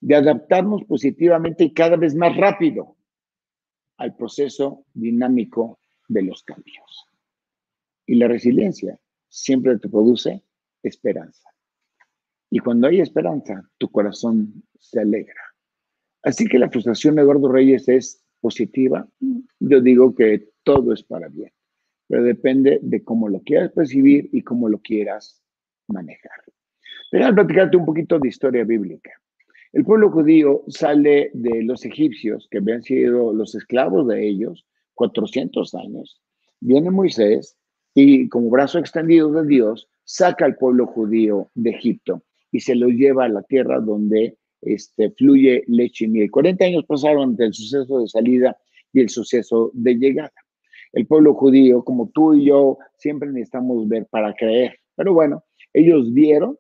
[0.01, 2.97] de adaptarnos positivamente y cada vez más rápido
[3.97, 7.07] al proceso dinámico de los cambios.
[8.07, 10.45] Y la resiliencia siempre te produce
[10.83, 11.51] esperanza.
[12.51, 15.41] Y cuando hay esperanza, tu corazón se alegra.
[16.23, 19.09] Así que la frustración de Eduardo Reyes es positiva.
[19.59, 21.53] Yo digo que todo es para bien,
[22.07, 25.43] pero depende de cómo lo quieras percibir y cómo lo quieras
[25.89, 26.41] manejar.
[27.13, 29.11] Déjame platicarte un poquito de historia bíblica.
[29.73, 34.65] El pueblo judío sale de los egipcios, que habían sido los esclavos de ellos,
[34.95, 36.21] 400 años.
[36.61, 37.57] Viene Moisés
[37.95, 42.89] y como brazo extendido de Dios, saca al pueblo judío de Egipto y se lo
[42.89, 46.31] lleva a la tierra donde este, fluye leche y miel.
[46.31, 48.57] 40 años pasaron entre el suceso de salida
[48.93, 50.33] y el suceso de llegada.
[50.93, 54.79] El pueblo judío, como tú y yo, siempre necesitamos ver para creer.
[54.95, 56.57] Pero bueno, ellos vieron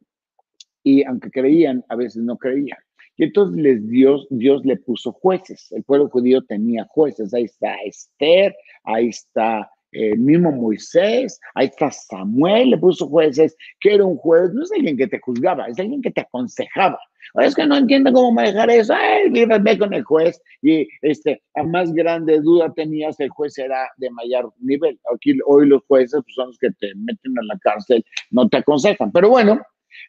[0.86, 2.78] y aunque creían, a veces no creían.
[3.16, 5.66] Y entonces les Dios, Dios le puso jueces.
[5.72, 7.34] El pueblo judío tenía jueces.
[7.34, 13.94] Ahí está Esther, ahí está el mismo Moisés, ahí está Samuel, le puso jueces, que
[13.94, 17.00] era un juez, no es alguien que te juzgaba, es alguien que te aconsejaba.
[17.40, 21.64] Es que no entiende cómo manejar eso, ay, ve con el juez y este, a
[21.64, 25.00] más grande duda tenías, el juez era de mayor nivel.
[25.12, 28.58] Aquí hoy los jueces pues, son los que te meten en la cárcel, no te
[28.58, 29.10] aconsejan.
[29.10, 29.60] Pero bueno,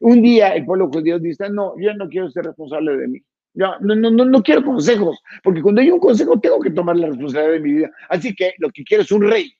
[0.01, 3.19] un día el pueblo judío dice, no, yo no quiero ser responsable de mí.
[3.53, 6.95] Yo no, no, no, no quiero consejos, porque cuando hay un consejo tengo que tomar
[6.95, 7.91] la responsabilidad de mi vida.
[8.09, 9.51] Así que lo que quiero es un rey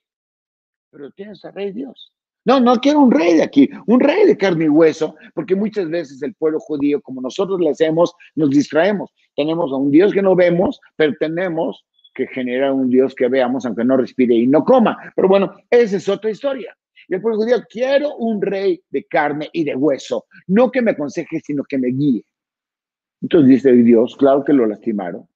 [0.90, 2.12] pero tienes a rey Dios.
[2.44, 5.88] No, no quiero un rey de aquí, un rey de carne y hueso, porque muchas
[5.90, 9.12] veces el pueblo judío, como nosotros lo hacemos, nos distraemos.
[9.36, 13.66] Tenemos a un Dios que no vemos, pero tenemos que generar un Dios que veamos,
[13.66, 14.96] aunque no respire y no coma.
[15.14, 16.74] Pero bueno, esa es otra historia.
[17.08, 20.90] Y el pueblo judío, quiero un rey de carne y de hueso, no que me
[20.90, 22.24] aconseje, sino que me guíe.
[23.22, 25.26] Entonces dice Dios, claro que lo lastimaron.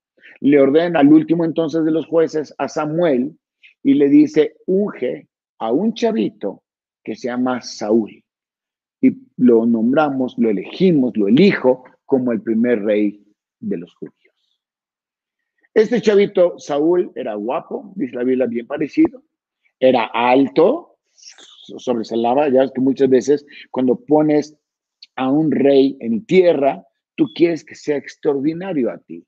[0.40, 3.36] Le ordena al último entonces de los jueces, a Samuel,
[3.82, 6.62] y le dice, unge a un chavito
[7.02, 8.22] que se llama Saúl.
[9.00, 13.24] Y lo nombramos, lo elegimos, lo elijo como el primer rey
[13.58, 14.16] de los judíos.
[15.74, 19.24] Este chavito Saúl era guapo, dice la Biblia, bien parecido.
[19.80, 20.98] Era alto,
[21.62, 22.48] sobresalaba.
[22.48, 24.56] Ya que muchas veces cuando pones
[25.16, 26.84] a un rey en tierra,
[27.16, 29.24] tú quieres que sea extraordinario a ti.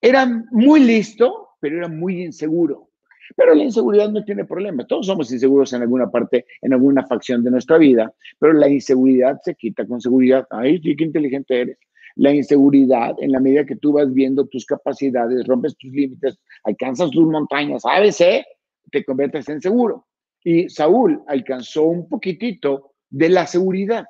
[0.00, 2.90] Era muy listo, pero era muy inseguro.
[3.34, 4.86] Pero la inseguridad no tiene problema.
[4.86, 9.40] Todos somos inseguros en alguna parte, en alguna facción de nuestra vida, pero la inseguridad
[9.42, 10.46] se quita con seguridad.
[10.50, 11.78] Ay, qué inteligente eres.
[12.14, 17.10] La inseguridad, en la medida que tú vas viendo tus capacidades, rompes tus límites, alcanzas
[17.10, 18.44] tus montañas, ABC,
[18.90, 20.06] te conviertes en seguro.
[20.46, 24.06] Y Saúl alcanzó un poquitito de la seguridad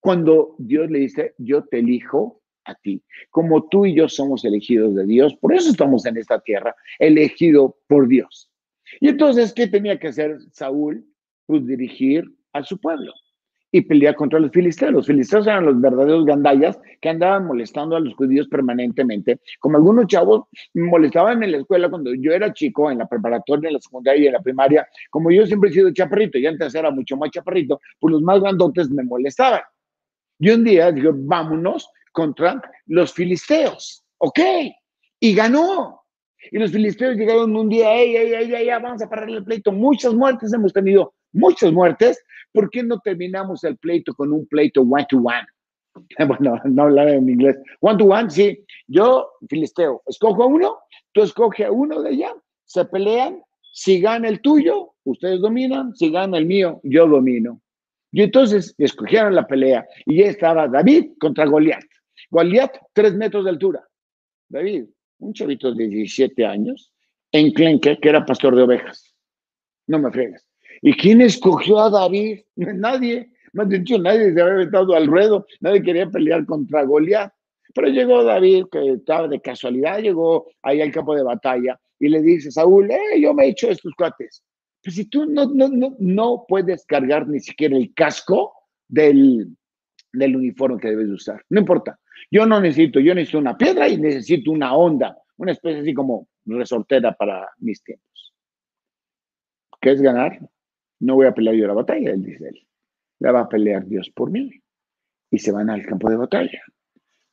[0.00, 3.04] cuando Dios le dice, yo te elijo a ti.
[3.30, 7.78] Como tú y yo somos elegidos de Dios, por eso estamos en esta tierra, elegido
[7.86, 8.50] por Dios.
[8.98, 11.06] Y entonces, ¿qué tenía que hacer Saúl?
[11.46, 13.12] Pues dirigir a su pueblo
[13.72, 14.92] y pelear contra los filisteos.
[14.92, 19.40] Los filisteos eran los verdaderos gandallas que andaban molestando a los judíos permanentemente.
[19.58, 23.74] Como algunos chavos molestaban en la escuela cuando yo era chico, en la preparatoria, en
[23.74, 24.88] la secundaria y en la primaria.
[25.10, 28.40] Como yo siempre he sido chaparrito y antes era mucho más chaparrito, pues los más
[28.40, 29.60] grandotes me molestaban.
[30.38, 34.04] Y un día dije, vámonos contra los filisteos.
[34.18, 34.40] ¿Ok?
[35.20, 36.00] Y ganó.
[36.50, 39.72] Y los filisteos llegaron un día, ey, ey, ey, ey, vamos a parar el pleito.
[39.72, 42.22] Muchas muertes hemos tenido, muchas muertes.
[42.52, 45.46] ¿Por qué no terminamos el pleito con un pleito one to one?
[46.26, 47.56] Bueno, no hablar en inglés.
[47.80, 48.64] One to one, sí.
[48.86, 50.78] Yo, filisteo, escojo a uno,
[51.12, 53.42] tú escoge a uno de allá, se pelean.
[53.72, 55.94] Si gana el tuyo, ustedes dominan.
[55.94, 57.60] Si gana el mío, yo domino.
[58.12, 61.84] Y entonces escogieron la pelea y ya estaba David contra Goliat.
[62.30, 63.86] Goliat, tres metros de altura.
[64.48, 64.86] David,
[65.20, 66.92] un chavito de 17 años,
[67.30, 69.14] en Clenque, que era pastor de ovejas.
[69.86, 70.49] No me fregues.
[70.82, 72.40] ¿Y quién escogió a David?
[72.56, 73.30] Nadie.
[73.52, 75.46] Más dicho, nadie se había metido al ruedo.
[75.60, 77.32] Nadie quería pelear contra Goliat.
[77.74, 82.20] Pero llegó David, que estaba de casualidad, llegó ahí al campo de batalla y le
[82.22, 84.42] dice, Saúl, eh, yo me he hecho estos cuates.
[84.82, 88.52] Pues si tú no, no, no, no puedes cargar ni siquiera el casco
[88.88, 89.54] del,
[90.12, 91.44] del uniforme que debes usar.
[91.50, 91.98] No importa.
[92.30, 96.28] Yo no necesito, yo necesito una piedra y necesito una onda, una especie así como
[96.46, 98.34] resortera para mis tiempos.
[99.80, 100.40] ¿Qué es ganar?
[101.00, 102.66] No voy a pelear yo la batalla, él dice él.
[103.18, 104.50] La va a pelear Dios por mí.
[105.30, 106.62] Y se van al campo de batalla.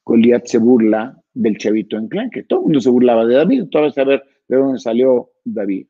[0.05, 3.65] Goliat se burla del chavito en clan, que todo el mundo se burlaba de David,
[3.69, 5.87] todo saber de dónde salió David.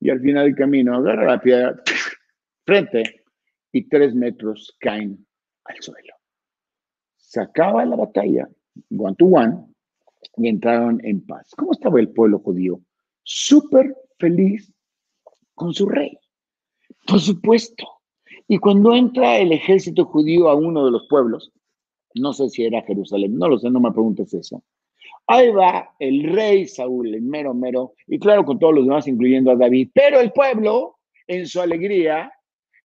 [0.00, 1.82] Y al final del camino agarra la piedra
[2.64, 3.24] frente
[3.72, 5.26] y tres metros caen
[5.64, 6.14] al suelo.
[7.16, 8.48] Se acaba la batalla,
[8.96, 9.66] one to one,
[10.36, 11.52] y entraron en paz.
[11.56, 12.80] ¿Cómo estaba el pueblo judío?
[13.22, 14.72] Súper feliz
[15.54, 16.18] con su rey.
[17.06, 17.86] Por supuesto.
[18.48, 21.52] Y cuando entra el ejército judío a uno de los pueblos,
[22.14, 24.62] no sé si era Jerusalén, no lo sé, no me preguntes eso.
[25.26, 29.50] Ahí va el rey Saúl, el mero mero, y claro, con todos los demás, incluyendo
[29.50, 29.90] a David.
[29.92, 32.32] Pero el pueblo, en su alegría,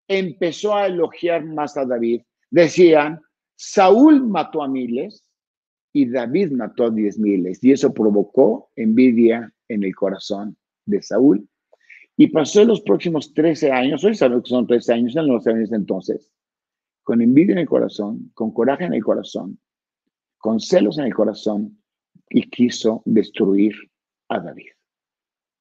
[0.08, 2.22] empezó a elogiar más a David.
[2.50, 3.22] Decían,
[3.56, 5.24] Saúl mató a miles
[5.94, 7.64] y David mató a diez miles.
[7.64, 11.48] Y eso provocó envidia en el corazón de Saúl.
[12.22, 15.72] Y pasó los próximos 13 años, hoy sabemos que son 13 años, en los años
[15.72, 16.32] entonces,
[17.02, 19.58] con envidia en el corazón, con coraje en el corazón,
[20.38, 21.82] con celos en el corazón,
[22.30, 23.74] y quiso destruir
[24.30, 24.70] a David.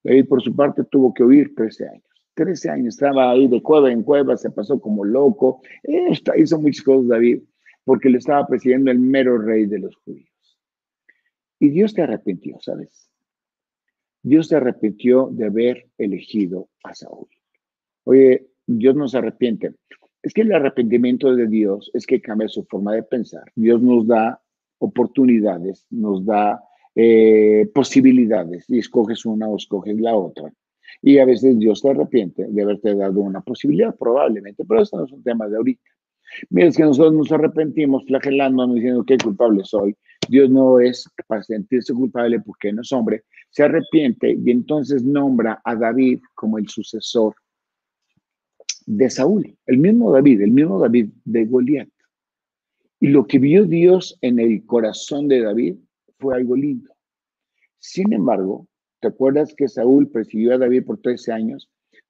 [0.03, 2.29] David, por su parte, tuvo que huir 13 años.
[2.35, 5.63] 13 años estaba ahí de cueva en cueva, se pasó como loco.
[5.81, 7.41] Esta, hizo muchas cosas David,
[7.83, 10.29] porque le estaba presidiendo el mero rey de los judíos.
[11.57, 13.10] Y Dios te arrepintió, ¿sabes?
[14.23, 17.27] Dios te arrepintió de haber elegido a Saúl.
[18.03, 19.73] Oye, Dios nos arrepiente.
[20.21, 23.43] Es que el arrepentimiento de Dios es que cambia su forma de pensar.
[23.55, 24.41] Dios nos da
[24.77, 26.63] oportunidades, nos da
[26.95, 30.51] eh, posibilidades y escoges una o escoges la otra.
[31.01, 35.05] Y a veces Dios se arrepiente de haberte dado una posibilidad, probablemente, pero eso no
[35.05, 35.89] es un tema de ahorita.
[36.49, 39.95] Mira, es que nosotros nos arrepentimos flagelándonos diciendo que culpable soy.
[40.29, 43.23] Dios no es para sentirse culpable porque no es hombre.
[43.49, 47.35] Se arrepiente y entonces nombra a David como el sucesor
[48.85, 49.57] de Saúl.
[49.65, 51.89] El mismo David, el mismo David de Goliat.
[52.99, 55.75] Y lo que vio Dios en el corazón de David
[56.19, 56.93] fue algo lindo.
[57.79, 58.67] Sin embargo,
[58.99, 61.69] ¿te acuerdas que Saúl persiguió a David por 13 años?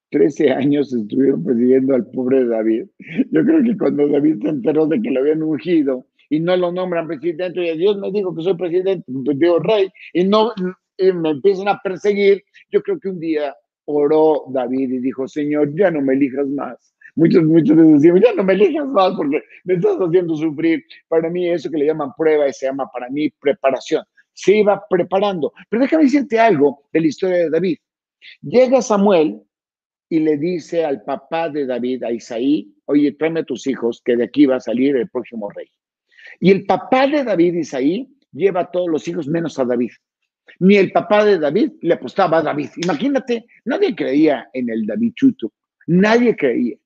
[0.09, 2.87] 13 años estuvieron persiguiendo al pobre David.
[3.31, 6.71] Yo creo que cuando David se enteró de que lo habían ungido y no lo
[6.71, 10.53] nombran presidente, y Dios me dijo que soy presidente, pues digo rey, y no
[10.97, 12.41] y me empiezan a perseguir,
[12.71, 13.53] yo creo que un día
[13.85, 18.43] oró David y dijo, Señor, ya no me elijas más Muchos, muchos decimos, ya no
[18.43, 20.81] me elijas más porque me estás haciendo sufrir.
[21.09, 24.05] Para mí eso que le llaman prueba y se llama para mí preparación.
[24.33, 25.51] Se iba preparando.
[25.69, 27.77] Pero déjame decirte algo de la historia de David.
[28.41, 29.41] Llega Samuel
[30.07, 34.15] y le dice al papá de David, a Isaí, oye, tráeme a tus hijos, que
[34.15, 35.67] de aquí va a salir el próximo rey.
[36.39, 39.91] Y el papá de David, Isaí, lleva a todos los hijos menos a David.
[40.59, 42.69] Ni el papá de David le apostaba a David.
[42.77, 45.51] Imagínate, nadie creía en el David Chuto.
[45.87, 46.77] Nadie creía.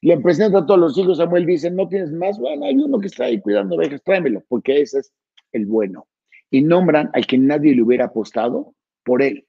[0.00, 3.06] Le presenta a todos los hijos, Samuel dice, no tienes más, bueno, hay uno que
[3.06, 5.12] está ahí cuidando ovejas, tráemelo, porque ese es
[5.52, 6.08] el bueno.
[6.50, 9.46] Y nombran al que nadie le hubiera apostado por él.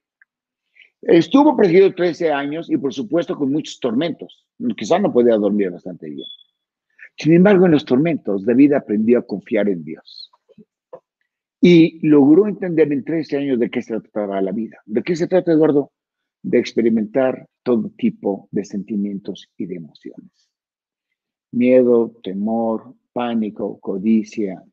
[1.02, 4.46] Estuvo presidido 13 años y por supuesto con muchos tormentos.
[4.76, 6.28] Quizás no podía dormir bastante bien.
[7.20, 10.32] Sin embargo, en los tormentos, David aprendió a confiar en Dios.
[11.62, 14.78] Y logró entender en 13 años de qué se trataba la vida.
[14.86, 15.92] ¿De qué se trata, Eduardo?
[16.42, 20.50] de experimentar todo tipo de sentimientos y de emociones.
[21.52, 24.64] Miedo, temor, pánico, codicia,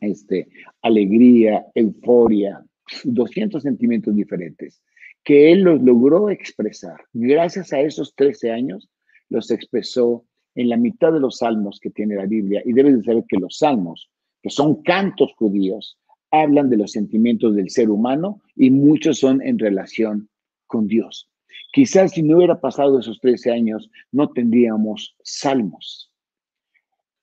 [0.00, 0.48] este,
[0.82, 2.64] alegría, euforia,
[3.04, 4.82] 200 sentimientos diferentes
[5.22, 7.00] que él los logró expresar.
[7.12, 8.88] Gracias a esos 13 años,
[9.28, 10.24] los expresó
[10.56, 12.62] en la mitad de los salmos que tiene la Biblia.
[12.64, 14.10] Y debes de saber que los salmos,
[14.42, 15.98] que son cantos judíos,
[16.30, 20.28] hablan de los sentimientos del ser humano y muchos son en relación
[20.66, 21.30] con Dios.
[21.72, 26.10] Quizás si no hubiera pasado esos 13 años, no tendríamos salmos.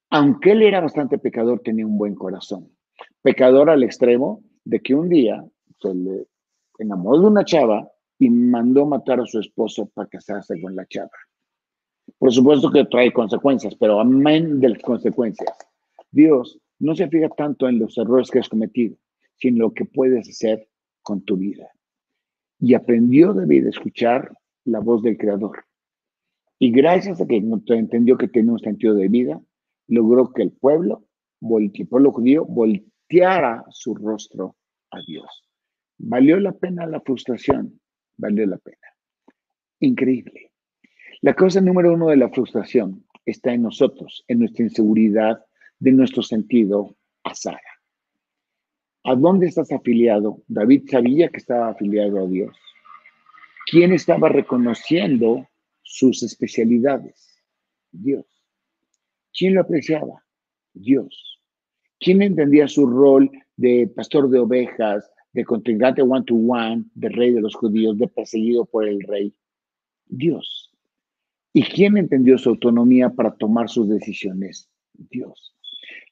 [0.10, 2.70] Aunque él era bastante pecador, tenía un buen corazón.
[3.24, 5.44] Pecador al extremo de que un día
[5.82, 6.28] se le
[6.78, 7.90] enamoró de una chava
[8.20, 11.10] y mandó matar a su esposo para casarse con la chava.
[12.24, 15.58] Por supuesto que trae consecuencias, pero amén de las consecuencias.
[16.10, 18.96] Dios no se fija tanto en los errores que has cometido,
[19.36, 20.70] sino en lo que puedes hacer
[21.02, 21.68] con tu vida.
[22.62, 24.32] Y aprendió David a escuchar
[24.64, 25.66] la voz del Creador.
[26.60, 29.42] Y gracias a que entendió que tenía un sentido de vida,
[29.88, 31.04] logró que el pueblo,
[31.42, 34.56] el pueblo judío, volteara su rostro
[34.92, 35.28] a Dios.
[35.98, 37.82] Valió la pena la frustración,
[38.16, 38.88] valió la pena.
[39.82, 40.53] Increíble.
[41.24, 45.42] La cosa número uno de la frustración está en nosotros, en nuestra inseguridad
[45.80, 47.62] de nuestro sentido a Sara.
[49.06, 50.44] ¿A dónde estás afiliado?
[50.50, 52.54] David sabía que estaba afiliado a Dios.
[53.72, 55.48] ¿Quién estaba reconociendo
[55.82, 57.42] sus especialidades?
[57.94, 58.26] Dios.
[59.32, 60.26] ¿Quién lo apreciaba?
[60.74, 61.42] Dios.
[62.02, 67.56] ¿Quién entendía su rol de pastor de ovejas, de contingente one-to-one, de rey de los
[67.56, 69.34] judíos, de perseguido por el rey?
[70.06, 70.73] Dios.
[71.56, 74.72] ¿Y quién entendió su autonomía para tomar sus decisiones?
[74.94, 75.56] Dios.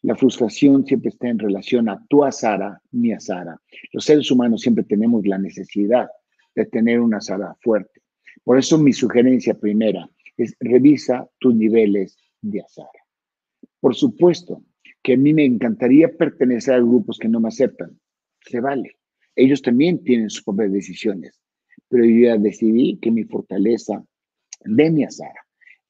[0.03, 3.59] La frustración siempre está en relación a tú a Sara, ni a Sara.
[3.91, 6.09] Los seres humanos siempre tenemos la necesidad
[6.53, 8.01] de tener una Sara fuerte.
[8.43, 12.89] Por eso mi sugerencia primera es revisa tus niveles de Sara.
[13.79, 14.63] Por supuesto
[15.01, 17.99] que a mí me encantaría pertenecer a grupos que no me aceptan.
[18.41, 18.97] Se vale.
[19.35, 21.41] Ellos también tienen sus propias decisiones.
[21.89, 24.03] Pero yo ya decidí que mi fortaleza
[24.65, 25.45] de mi Sara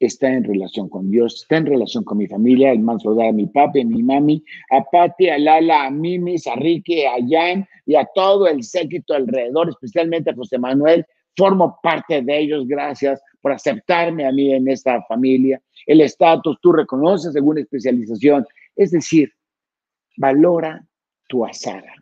[0.05, 3.45] está en relación con Dios, está en relación con mi familia, el manso a mi
[3.45, 7.95] papi, a mi mami, a Pati, a Lala, a Mimi, a Ricky, a Jan y
[7.95, 11.05] a todo el séquito alrededor, especialmente a José Manuel.
[11.37, 15.61] Formo parte de ellos, gracias por aceptarme a mí en esta familia.
[15.85, 18.45] El estatus tú reconoces según especialización,
[18.75, 19.31] es decir,
[20.17, 20.83] valora
[21.27, 21.93] tu azara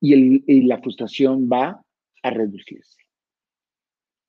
[0.00, 1.82] y, y la frustración va
[2.22, 2.97] a reducirse.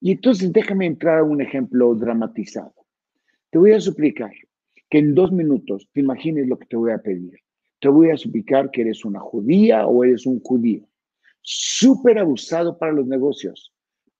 [0.01, 2.73] Y entonces déjame entrar a un ejemplo dramatizado.
[3.49, 4.31] Te voy a suplicar
[4.89, 7.39] que en dos minutos te imagines lo que te voy a pedir.
[7.79, 10.87] Te voy a suplicar que eres una judía o eres un judío,
[11.41, 13.73] súper abusado para los negocios,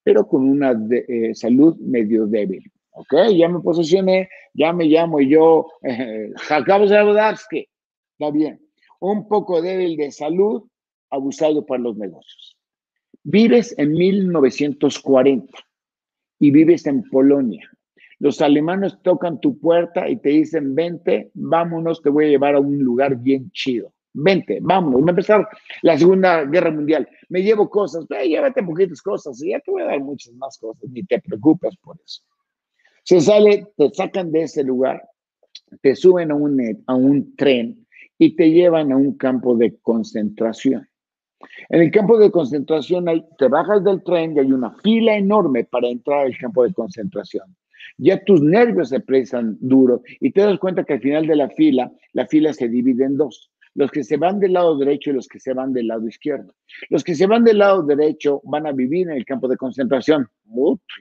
[0.03, 2.63] pero con una eh, salud medio débil.
[2.91, 3.13] ¿Ok?
[3.35, 8.59] Ya me posicioné, ya me llamo yo eh, Jacob Está bien.
[8.99, 10.63] Un poco débil de salud,
[11.09, 12.57] abusado para los negocios.
[13.23, 15.68] Vives en 1940
[16.39, 17.69] y vives en Polonia
[18.19, 22.59] los alemanes tocan tu puerta y te dicen, vente, vámonos, te voy a llevar a
[22.59, 23.93] un lugar bien chido.
[24.11, 25.01] Vente, vámonos.
[25.01, 25.47] Va a empezar
[25.83, 27.07] la Segunda Guerra Mundial.
[27.29, 30.57] Me llevo cosas, eh, llévate poquitas cosas y ya te voy a dar muchas más
[30.57, 32.21] cosas, ni te preocupes por eso.
[33.03, 35.01] Se sale, te sacan de ese lugar,
[35.81, 37.87] te suben a un, a un tren
[38.17, 40.88] y te llevan a un campo de concentración.
[41.69, 43.05] En el campo de concentración
[43.37, 47.55] te bajas del tren y hay una fila enorme para entrar al campo de concentración
[47.99, 51.49] ya tus nervios se presan duro y te das cuenta que al final de la
[51.49, 53.51] fila, la fila se divide en dos.
[53.75, 56.53] Los que se van del lado derecho y los que se van del lado izquierdo.
[56.89, 60.27] Los que se van del lado derecho van a vivir en el campo de concentración.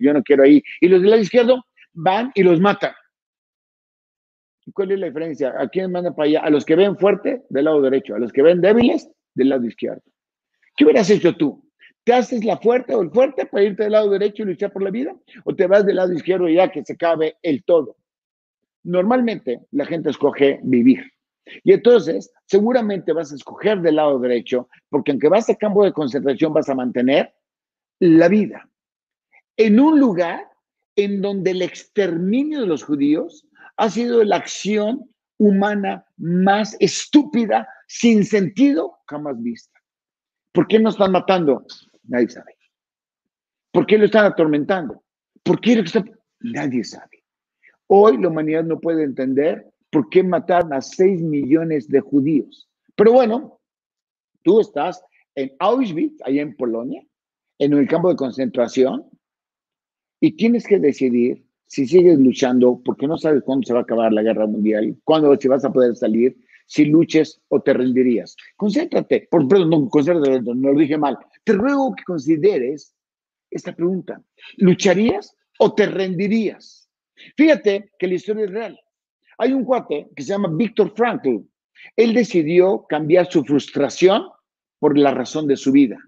[0.00, 0.62] yo no quiero ahí.
[0.80, 1.64] Y los del lado izquierdo
[1.94, 2.92] van y los matan.
[4.74, 5.54] ¿Cuál es la diferencia?
[5.58, 6.40] ¿A quién mandan para allá?
[6.40, 8.14] A los que ven fuerte, del lado derecho.
[8.14, 10.02] A los que ven débiles, del lado izquierdo.
[10.78, 11.60] ¿Qué hubieras hecho tú?
[12.04, 14.84] ¿Te haces la fuerte o el fuerte para irte del lado derecho y luchar por
[14.84, 15.12] la vida?
[15.44, 17.96] ¿O te vas del lado izquierdo ya que se cabe el todo?
[18.84, 21.02] Normalmente la gente escoge vivir.
[21.64, 25.92] Y entonces, seguramente vas a escoger del lado derecho, porque aunque vas a campo de
[25.92, 27.34] concentración, vas a mantener
[27.98, 28.70] la vida.
[29.56, 30.46] En un lugar
[30.94, 38.24] en donde el exterminio de los judíos ha sido la acción humana más estúpida, sin
[38.24, 39.77] sentido, jamás vista.
[40.58, 41.64] ¿Por qué no están matando?
[42.08, 42.56] Nadie sabe.
[43.70, 45.04] ¿Por qué lo están atormentando?
[45.44, 46.04] ¿Por qué lo está...
[46.40, 47.22] Nadie sabe.
[47.86, 52.68] Hoy la humanidad no puede entender por qué mataron a 6 millones de judíos.
[52.96, 53.60] Pero bueno,
[54.42, 55.00] tú estás
[55.36, 57.06] en Auschwitz, allá en Polonia,
[57.60, 59.08] en el campo de concentración,
[60.20, 64.12] y tienes que decidir si sigues luchando, porque no sabes cuándo se va a acabar
[64.12, 66.36] la guerra mundial, cuándo si vas a poder salir,
[66.68, 68.36] si luches o te rendirías.
[68.56, 71.18] Concéntrate, por, perdón, no, concéntrate, no lo dije mal.
[71.42, 72.94] Te ruego que consideres
[73.50, 74.22] esta pregunta.
[74.58, 76.88] ¿Lucharías o te rendirías?
[77.36, 78.80] Fíjate que la historia es real.
[79.38, 81.38] Hay un cuate que se llama Víctor Frankl.
[81.96, 84.28] Él decidió cambiar su frustración
[84.78, 85.98] por la razón de su vida.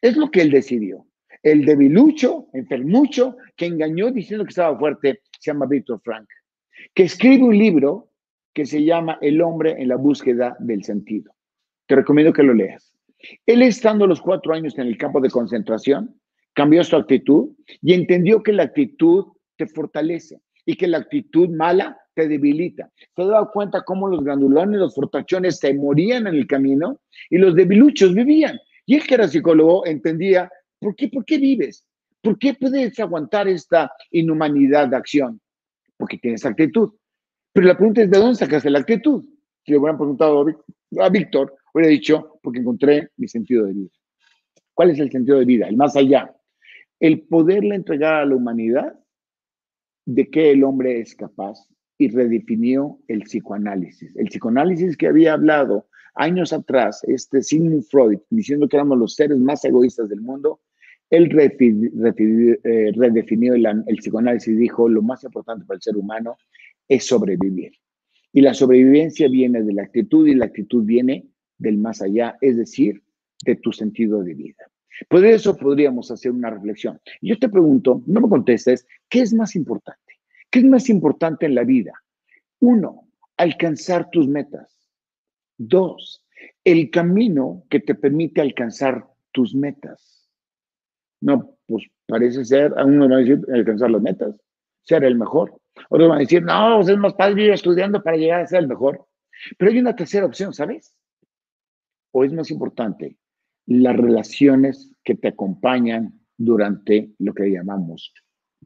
[0.00, 1.06] Es lo que él decidió.
[1.42, 6.28] El debilucho, enfermucho, que engañó diciendo que estaba fuerte, se llama Víctor Frank,
[6.94, 8.13] que escribe un libro
[8.54, 11.34] que se llama El hombre en la búsqueda del sentido.
[11.86, 12.94] Te recomiendo que lo leas.
[13.46, 16.14] Él estando los cuatro años en el campo de concentración,
[16.54, 17.50] cambió su actitud
[17.82, 19.26] y entendió que la actitud
[19.56, 22.90] te fortalece y que la actitud mala te debilita.
[23.16, 27.54] Se daba cuenta cómo los grandulones, los fortachones se morían en el camino y los
[27.54, 28.58] debiluchos vivían.
[28.86, 31.84] Y él que era psicólogo entendía, ¿por qué, por qué vives?
[32.22, 35.40] ¿Por qué puedes aguantar esta inhumanidad de acción?
[35.96, 36.90] Porque tienes actitud.
[37.54, 39.24] Pero la pregunta es, ¿de dónde sacaste la actitud?
[39.64, 40.44] Si le hubieran preguntado
[41.00, 43.90] a Víctor, hubiera dicho, porque encontré mi sentido de vida.
[44.74, 45.68] ¿Cuál es el sentido de vida?
[45.68, 46.34] El más allá.
[46.98, 48.98] El poderle entregar a la humanidad
[50.04, 51.56] de qué el hombre es capaz
[51.96, 54.16] y redefinió el psicoanálisis.
[54.16, 55.86] El psicoanálisis que había hablado
[56.16, 60.60] años atrás, este Sigmund Freud, diciendo que éramos los seres más egoístas del mundo,
[61.08, 66.36] él eh, redefinió el, el psicoanálisis y dijo, lo más importante para el ser humano
[66.88, 67.72] es sobrevivir.
[68.32, 71.26] Y la sobrevivencia viene de la actitud y la actitud viene
[71.58, 73.02] del más allá, es decir,
[73.44, 74.70] de tu sentido de vida.
[75.08, 77.00] Por eso podríamos hacer una reflexión.
[77.20, 80.00] Yo te pregunto, no me contestes, ¿qué es más importante?
[80.50, 81.92] ¿Qué es más importante en la vida?
[82.60, 84.88] Uno, alcanzar tus metas.
[85.56, 86.24] Dos,
[86.64, 90.28] el camino que te permite alcanzar tus metas.
[91.20, 94.34] No, pues parece ser, a uno a decir alcanzar las metas,
[94.82, 95.60] ser el mejor.
[95.88, 98.60] Otros van a decir, no, pues es más padre ir estudiando para llegar a ser
[98.60, 99.06] el mejor.
[99.58, 100.96] Pero hay una tercera opción, ¿sabes?
[102.12, 103.18] O es más importante,
[103.66, 108.12] las relaciones que te acompañan durante lo que llamamos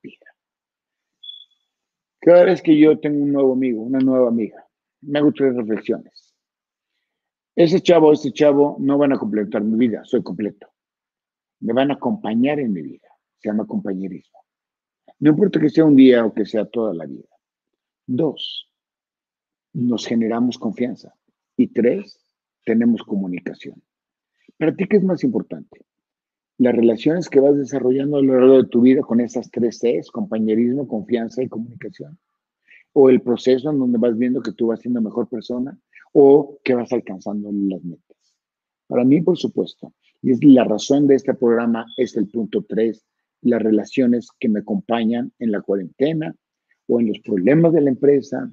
[0.03, 0.27] vida.
[2.21, 4.67] Cada vez que yo tengo un nuevo amigo, una nueva amiga,
[5.03, 6.35] me hago tres reflexiones.
[7.55, 10.69] Ese chavo, ese chavo no van a completar mi vida, soy completo.
[11.61, 14.38] Me van a acompañar en mi vida, se llama compañerismo.
[15.21, 17.29] No importa que sea un día o que sea toda la vida.
[18.07, 18.69] Dos,
[19.73, 21.15] nos generamos confianza.
[21.57, 22.21] Y tres,
[22.65, 23.83] tenemos comunicación.
[24.59, 25.85] ¿Para ti qué es más importante?
[26.59, 30.11] Las relaciones que vas desarrollando a lo largo de tu vida con esas tres Cs,
[30.11, 32.19] compañerismo, confianza y comunicación.
[32.93, 35.79] O el proceso en donde vas viendo que tú vas siendo mejor persona
[36.13, 38.17] o que vas alcanzando las metas.
[38.87, 39.93] Para mí, por supuesto,
[40.23, 43.05] y es la razón de este programa, es el punto tres,
[43.43, 46.35] las relaciones que me acompañan en la cuarentena
[46.87, 48.51] o en los problemas de la empresa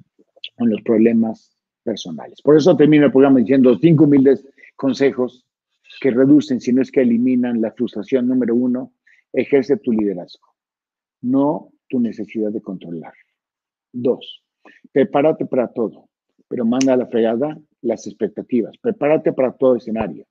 [0.58, 2.40] o en los problemas personales.
[2.42, 5.44] Por eso termino el programa diciendo cinco humildes consejos
[6.00, 8.92] que reducen, si no es que eliminan la frustración número uno,
[9.32, 10.46] ejerce tu liderazgo,
[11.22, 13.14] no tu necesidad de controlar.
[13.92, 14.44] Dos,
[14.92, 16.08] prepárate para todo,
[16.48, 18.76] pero manda a la fregada las expectativas.
[18.78, 20.26] Prepárate para todo escenario.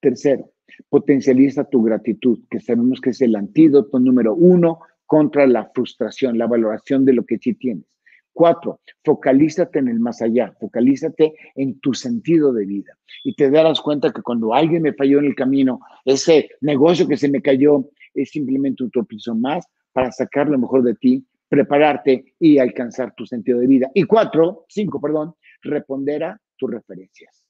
[0.00, 0.50] Tercero,
[0.88, 6.46] potencializa tu gratitud, que sabemos que es el antídoto número uno contra la frustración, la
[6.46, 7.86] valoración de lo que sí tienes.
[8.32, 13.80] Cuatro, focalízate en el más allá, focalízate en tu sentido de vida y te darás
[13.80, 17.88] cuenta que cuando alguien me falló en el camino, ese negocio que se me cayó
[18.12, 23.24] es simplemente un tropiezo más para sacar lo mejor de ti, prepararte y alcanzar tu
[23.24, 23.90] sentido de vida.
[23.94, 27.45] Y cuatro, cinco, perdón, responder a tus referencias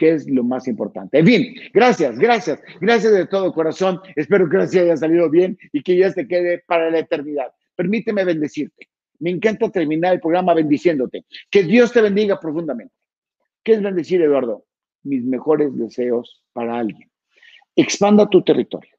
[0.00, 1.18] que es lo más importante.
[1.18, 4.00] En fin, gracias, gracias, gracias de todo corazón.
[4.16, 7.52] Espero que así haya salido bien y que ya te quede para la eternidad.
[7.76, 8.88] Permíteme bendecirte.
[9.18, 11.26] Me encanta terminar el programa bendiciéndote.
[11.50, 12.94] Que Dios te bendiga profundamente.
[13.62, 14.64] ¿Qué es bendecir, Eduardo?
[15.02, 17.10] Mis mejores deseos para alguien.
[17.76, 18.96] Expanda tu territorio.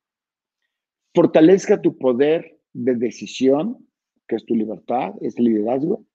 [1.16, 3.88] Fortalezca tu poder de decisión,
[4.28, 6.06] que es tu libertad, es liderazgo,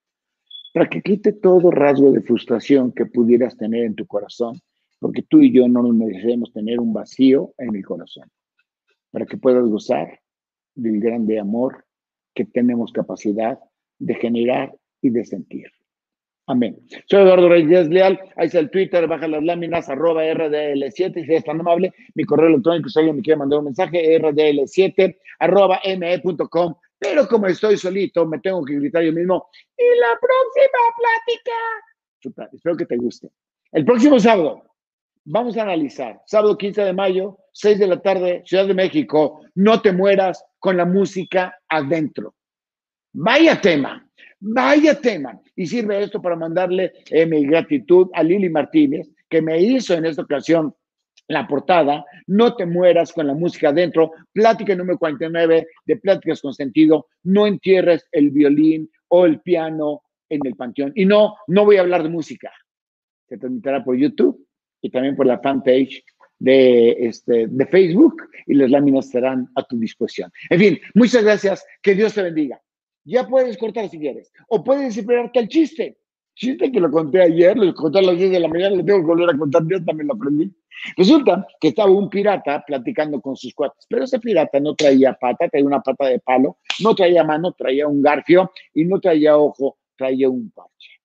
[0.72, 4.60] para que quite todo rasgo de frustración que pudieras tener en tu corazón,
[4.98, 8.30] porque tú y yo no nos merecemos tener un vacío en el corazón,
[9.10, 10.20] para que puedas gozar
[10.74, 11.84] del grande amor
[12.34, 13.58] que tenemos capacidad
[13.98, 15.66] de generar y de sentir.
[16.48, 16.78] Amén.
[17.06, 18.20] Soy Eduardo Reyes Leal.
[18.36, 21.26] Ahí está el Twitter, baja las láminas, arroba RDL7.
[21.26, 25.16] Si es tan amable, mi correo electrónico, si alguien me quiere mandar un mensaje, RDL7,
[25.40, 26.74] arroba me.com.
[26.98, 29.48] Pero como estoy solito, me tengo que gritar yo mismo.
[29.76, 30.80] Y la próxima
[32.22, 32.48] plática.
[32.52, 33.28] espero que te guste.
[33.72, 34.62] El próximo sábado
[35.26, 36.22] vamos a analizar.
[36.24, 39.40] Sábado 15 de mayo, 6 de la tarde, Ciudad de México.
[39.54, 42.34] No te mueras con la música adentro.
[43.12, 44.08] Vaya tema,
[44.40, 45.38] vaya tema.
[45.54, 50.06] Y sirve esto para mandarle eh, mi gratitud a Lili Martínez, que me hizo en
[50.06, 50.74] esta ocasión
[51.28, 56.54] la portada, No te mueras con la música adentro, plática número 49 de Pláticas con
[56.54, 60.92] Sentido, no entierres el violín o el piano en el panteón.
[60.94, 62.52] Y no, no voy a hablar de música.
[63.28, 64.45] Se transmitirá por YouTube
[64.80, 66.04] y también por la fanpage
[66.38, 70.30] de, este, de Facebook y las láminas estarán a tu disposición.
[70.50, 71.64] En fin, muchas gracias.
[71.82, 72.60] Que Dios te bendiga
[73.06, 74.30] ya puedes cortar si quieres.
[74.48, 75.98] O puedes esperarte al chiste.
[76.34, 79.00] Chiste que lo conté ayer, lo conté a las 10 de la mañana, lo tengo
[79.00, 80.52] que volver a contar, yo también lo aprendí.
[80.94, 85.48] Resulta que estaba un pirata platicando con sus cuates, pero ese pirata no traía pata,
[85.48, 89.78] traía una pata de palo, no traía mano, traía un garfio y no traía ojo,
[89.96, 90.95] traía un parche.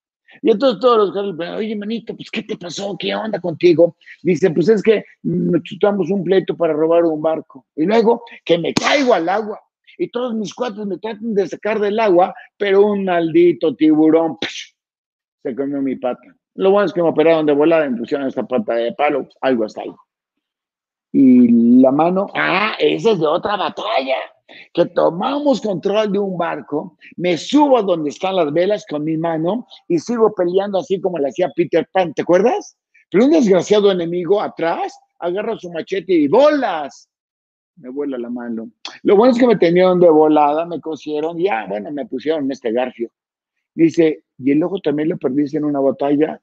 [0.42, 2.96] Y entonces todos los caras, oye, manito, pues, ¿qué te pasó?
[2.98, 3.96] ¿Qué onda contigo?
[4.24, 7.66] Dice, pues es que nos chutamos un pleito para robar un barco.
[7.76, 9.60] Y luego, que me caigo al agua
[9.98, 14.38] y todos mis cuates me tratan de sacar del agua, pero un maldito tiburón
[15.44, 16.36] se comió mi pata.
[16.56, 19.66] Lo bueno es que me operaron de volada, me pusieron esta pata de palo, algo
[19.66, 19.92] hasta ahí.
[21.14, 24.16] Y la mano, ah, esa es de otra batalla.
[24.74, 29.18] Que tomamos control de un barco, me subo a donde están las velas con mi
[29.18, 32.78] mano y sigo peleando así como le hacía Peter Pan, ¿te acuerdas?
[33.10, 37.10] Pero un desgraciado enemigo atrás agarra su machete y bolas.
[37.76, 38.72] Me vuela la mano.
[39.04, 42.72] Lo bueno es que me tenían de volada, me cosieron, ya, bueno, me pusieron este
[42.72, 43.12] garfio.
[43.74, 46.42] Dice, ¿y el ojo también lo perdiste en una batalla?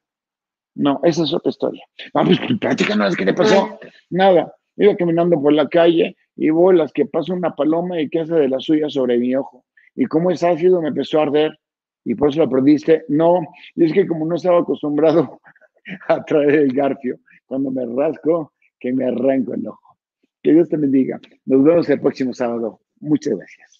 [0.74, 1.84] No, esa es otra historia.
[2.14, 3.78] Vamos, pues, no ¿qué le pasó?
[4.10, 4.54] Nada.
[4.76, 8.48] Iba caminando por la calle y bolas que pasa una paloma y que hace de
[8.48, 9.64] la suya sobre mi ojo.
[9.96, 11.58] Y como es ácido, me empezó a arder
[12.04, 13.04] y por eso lo perdiste.
[13.08, 13.40] No,
[13.74, 15.40] es que como no estaba acostumbrado
[16.08, 19.98] a traer el garfio, cuando me rasco, que me arranco el ojo.
[20.40, 21.20] Que Dios te bendiga.
[21.44, 22.80] Nos vemos el próximo sábado.
[23.00, 23.77] Muchas gracias.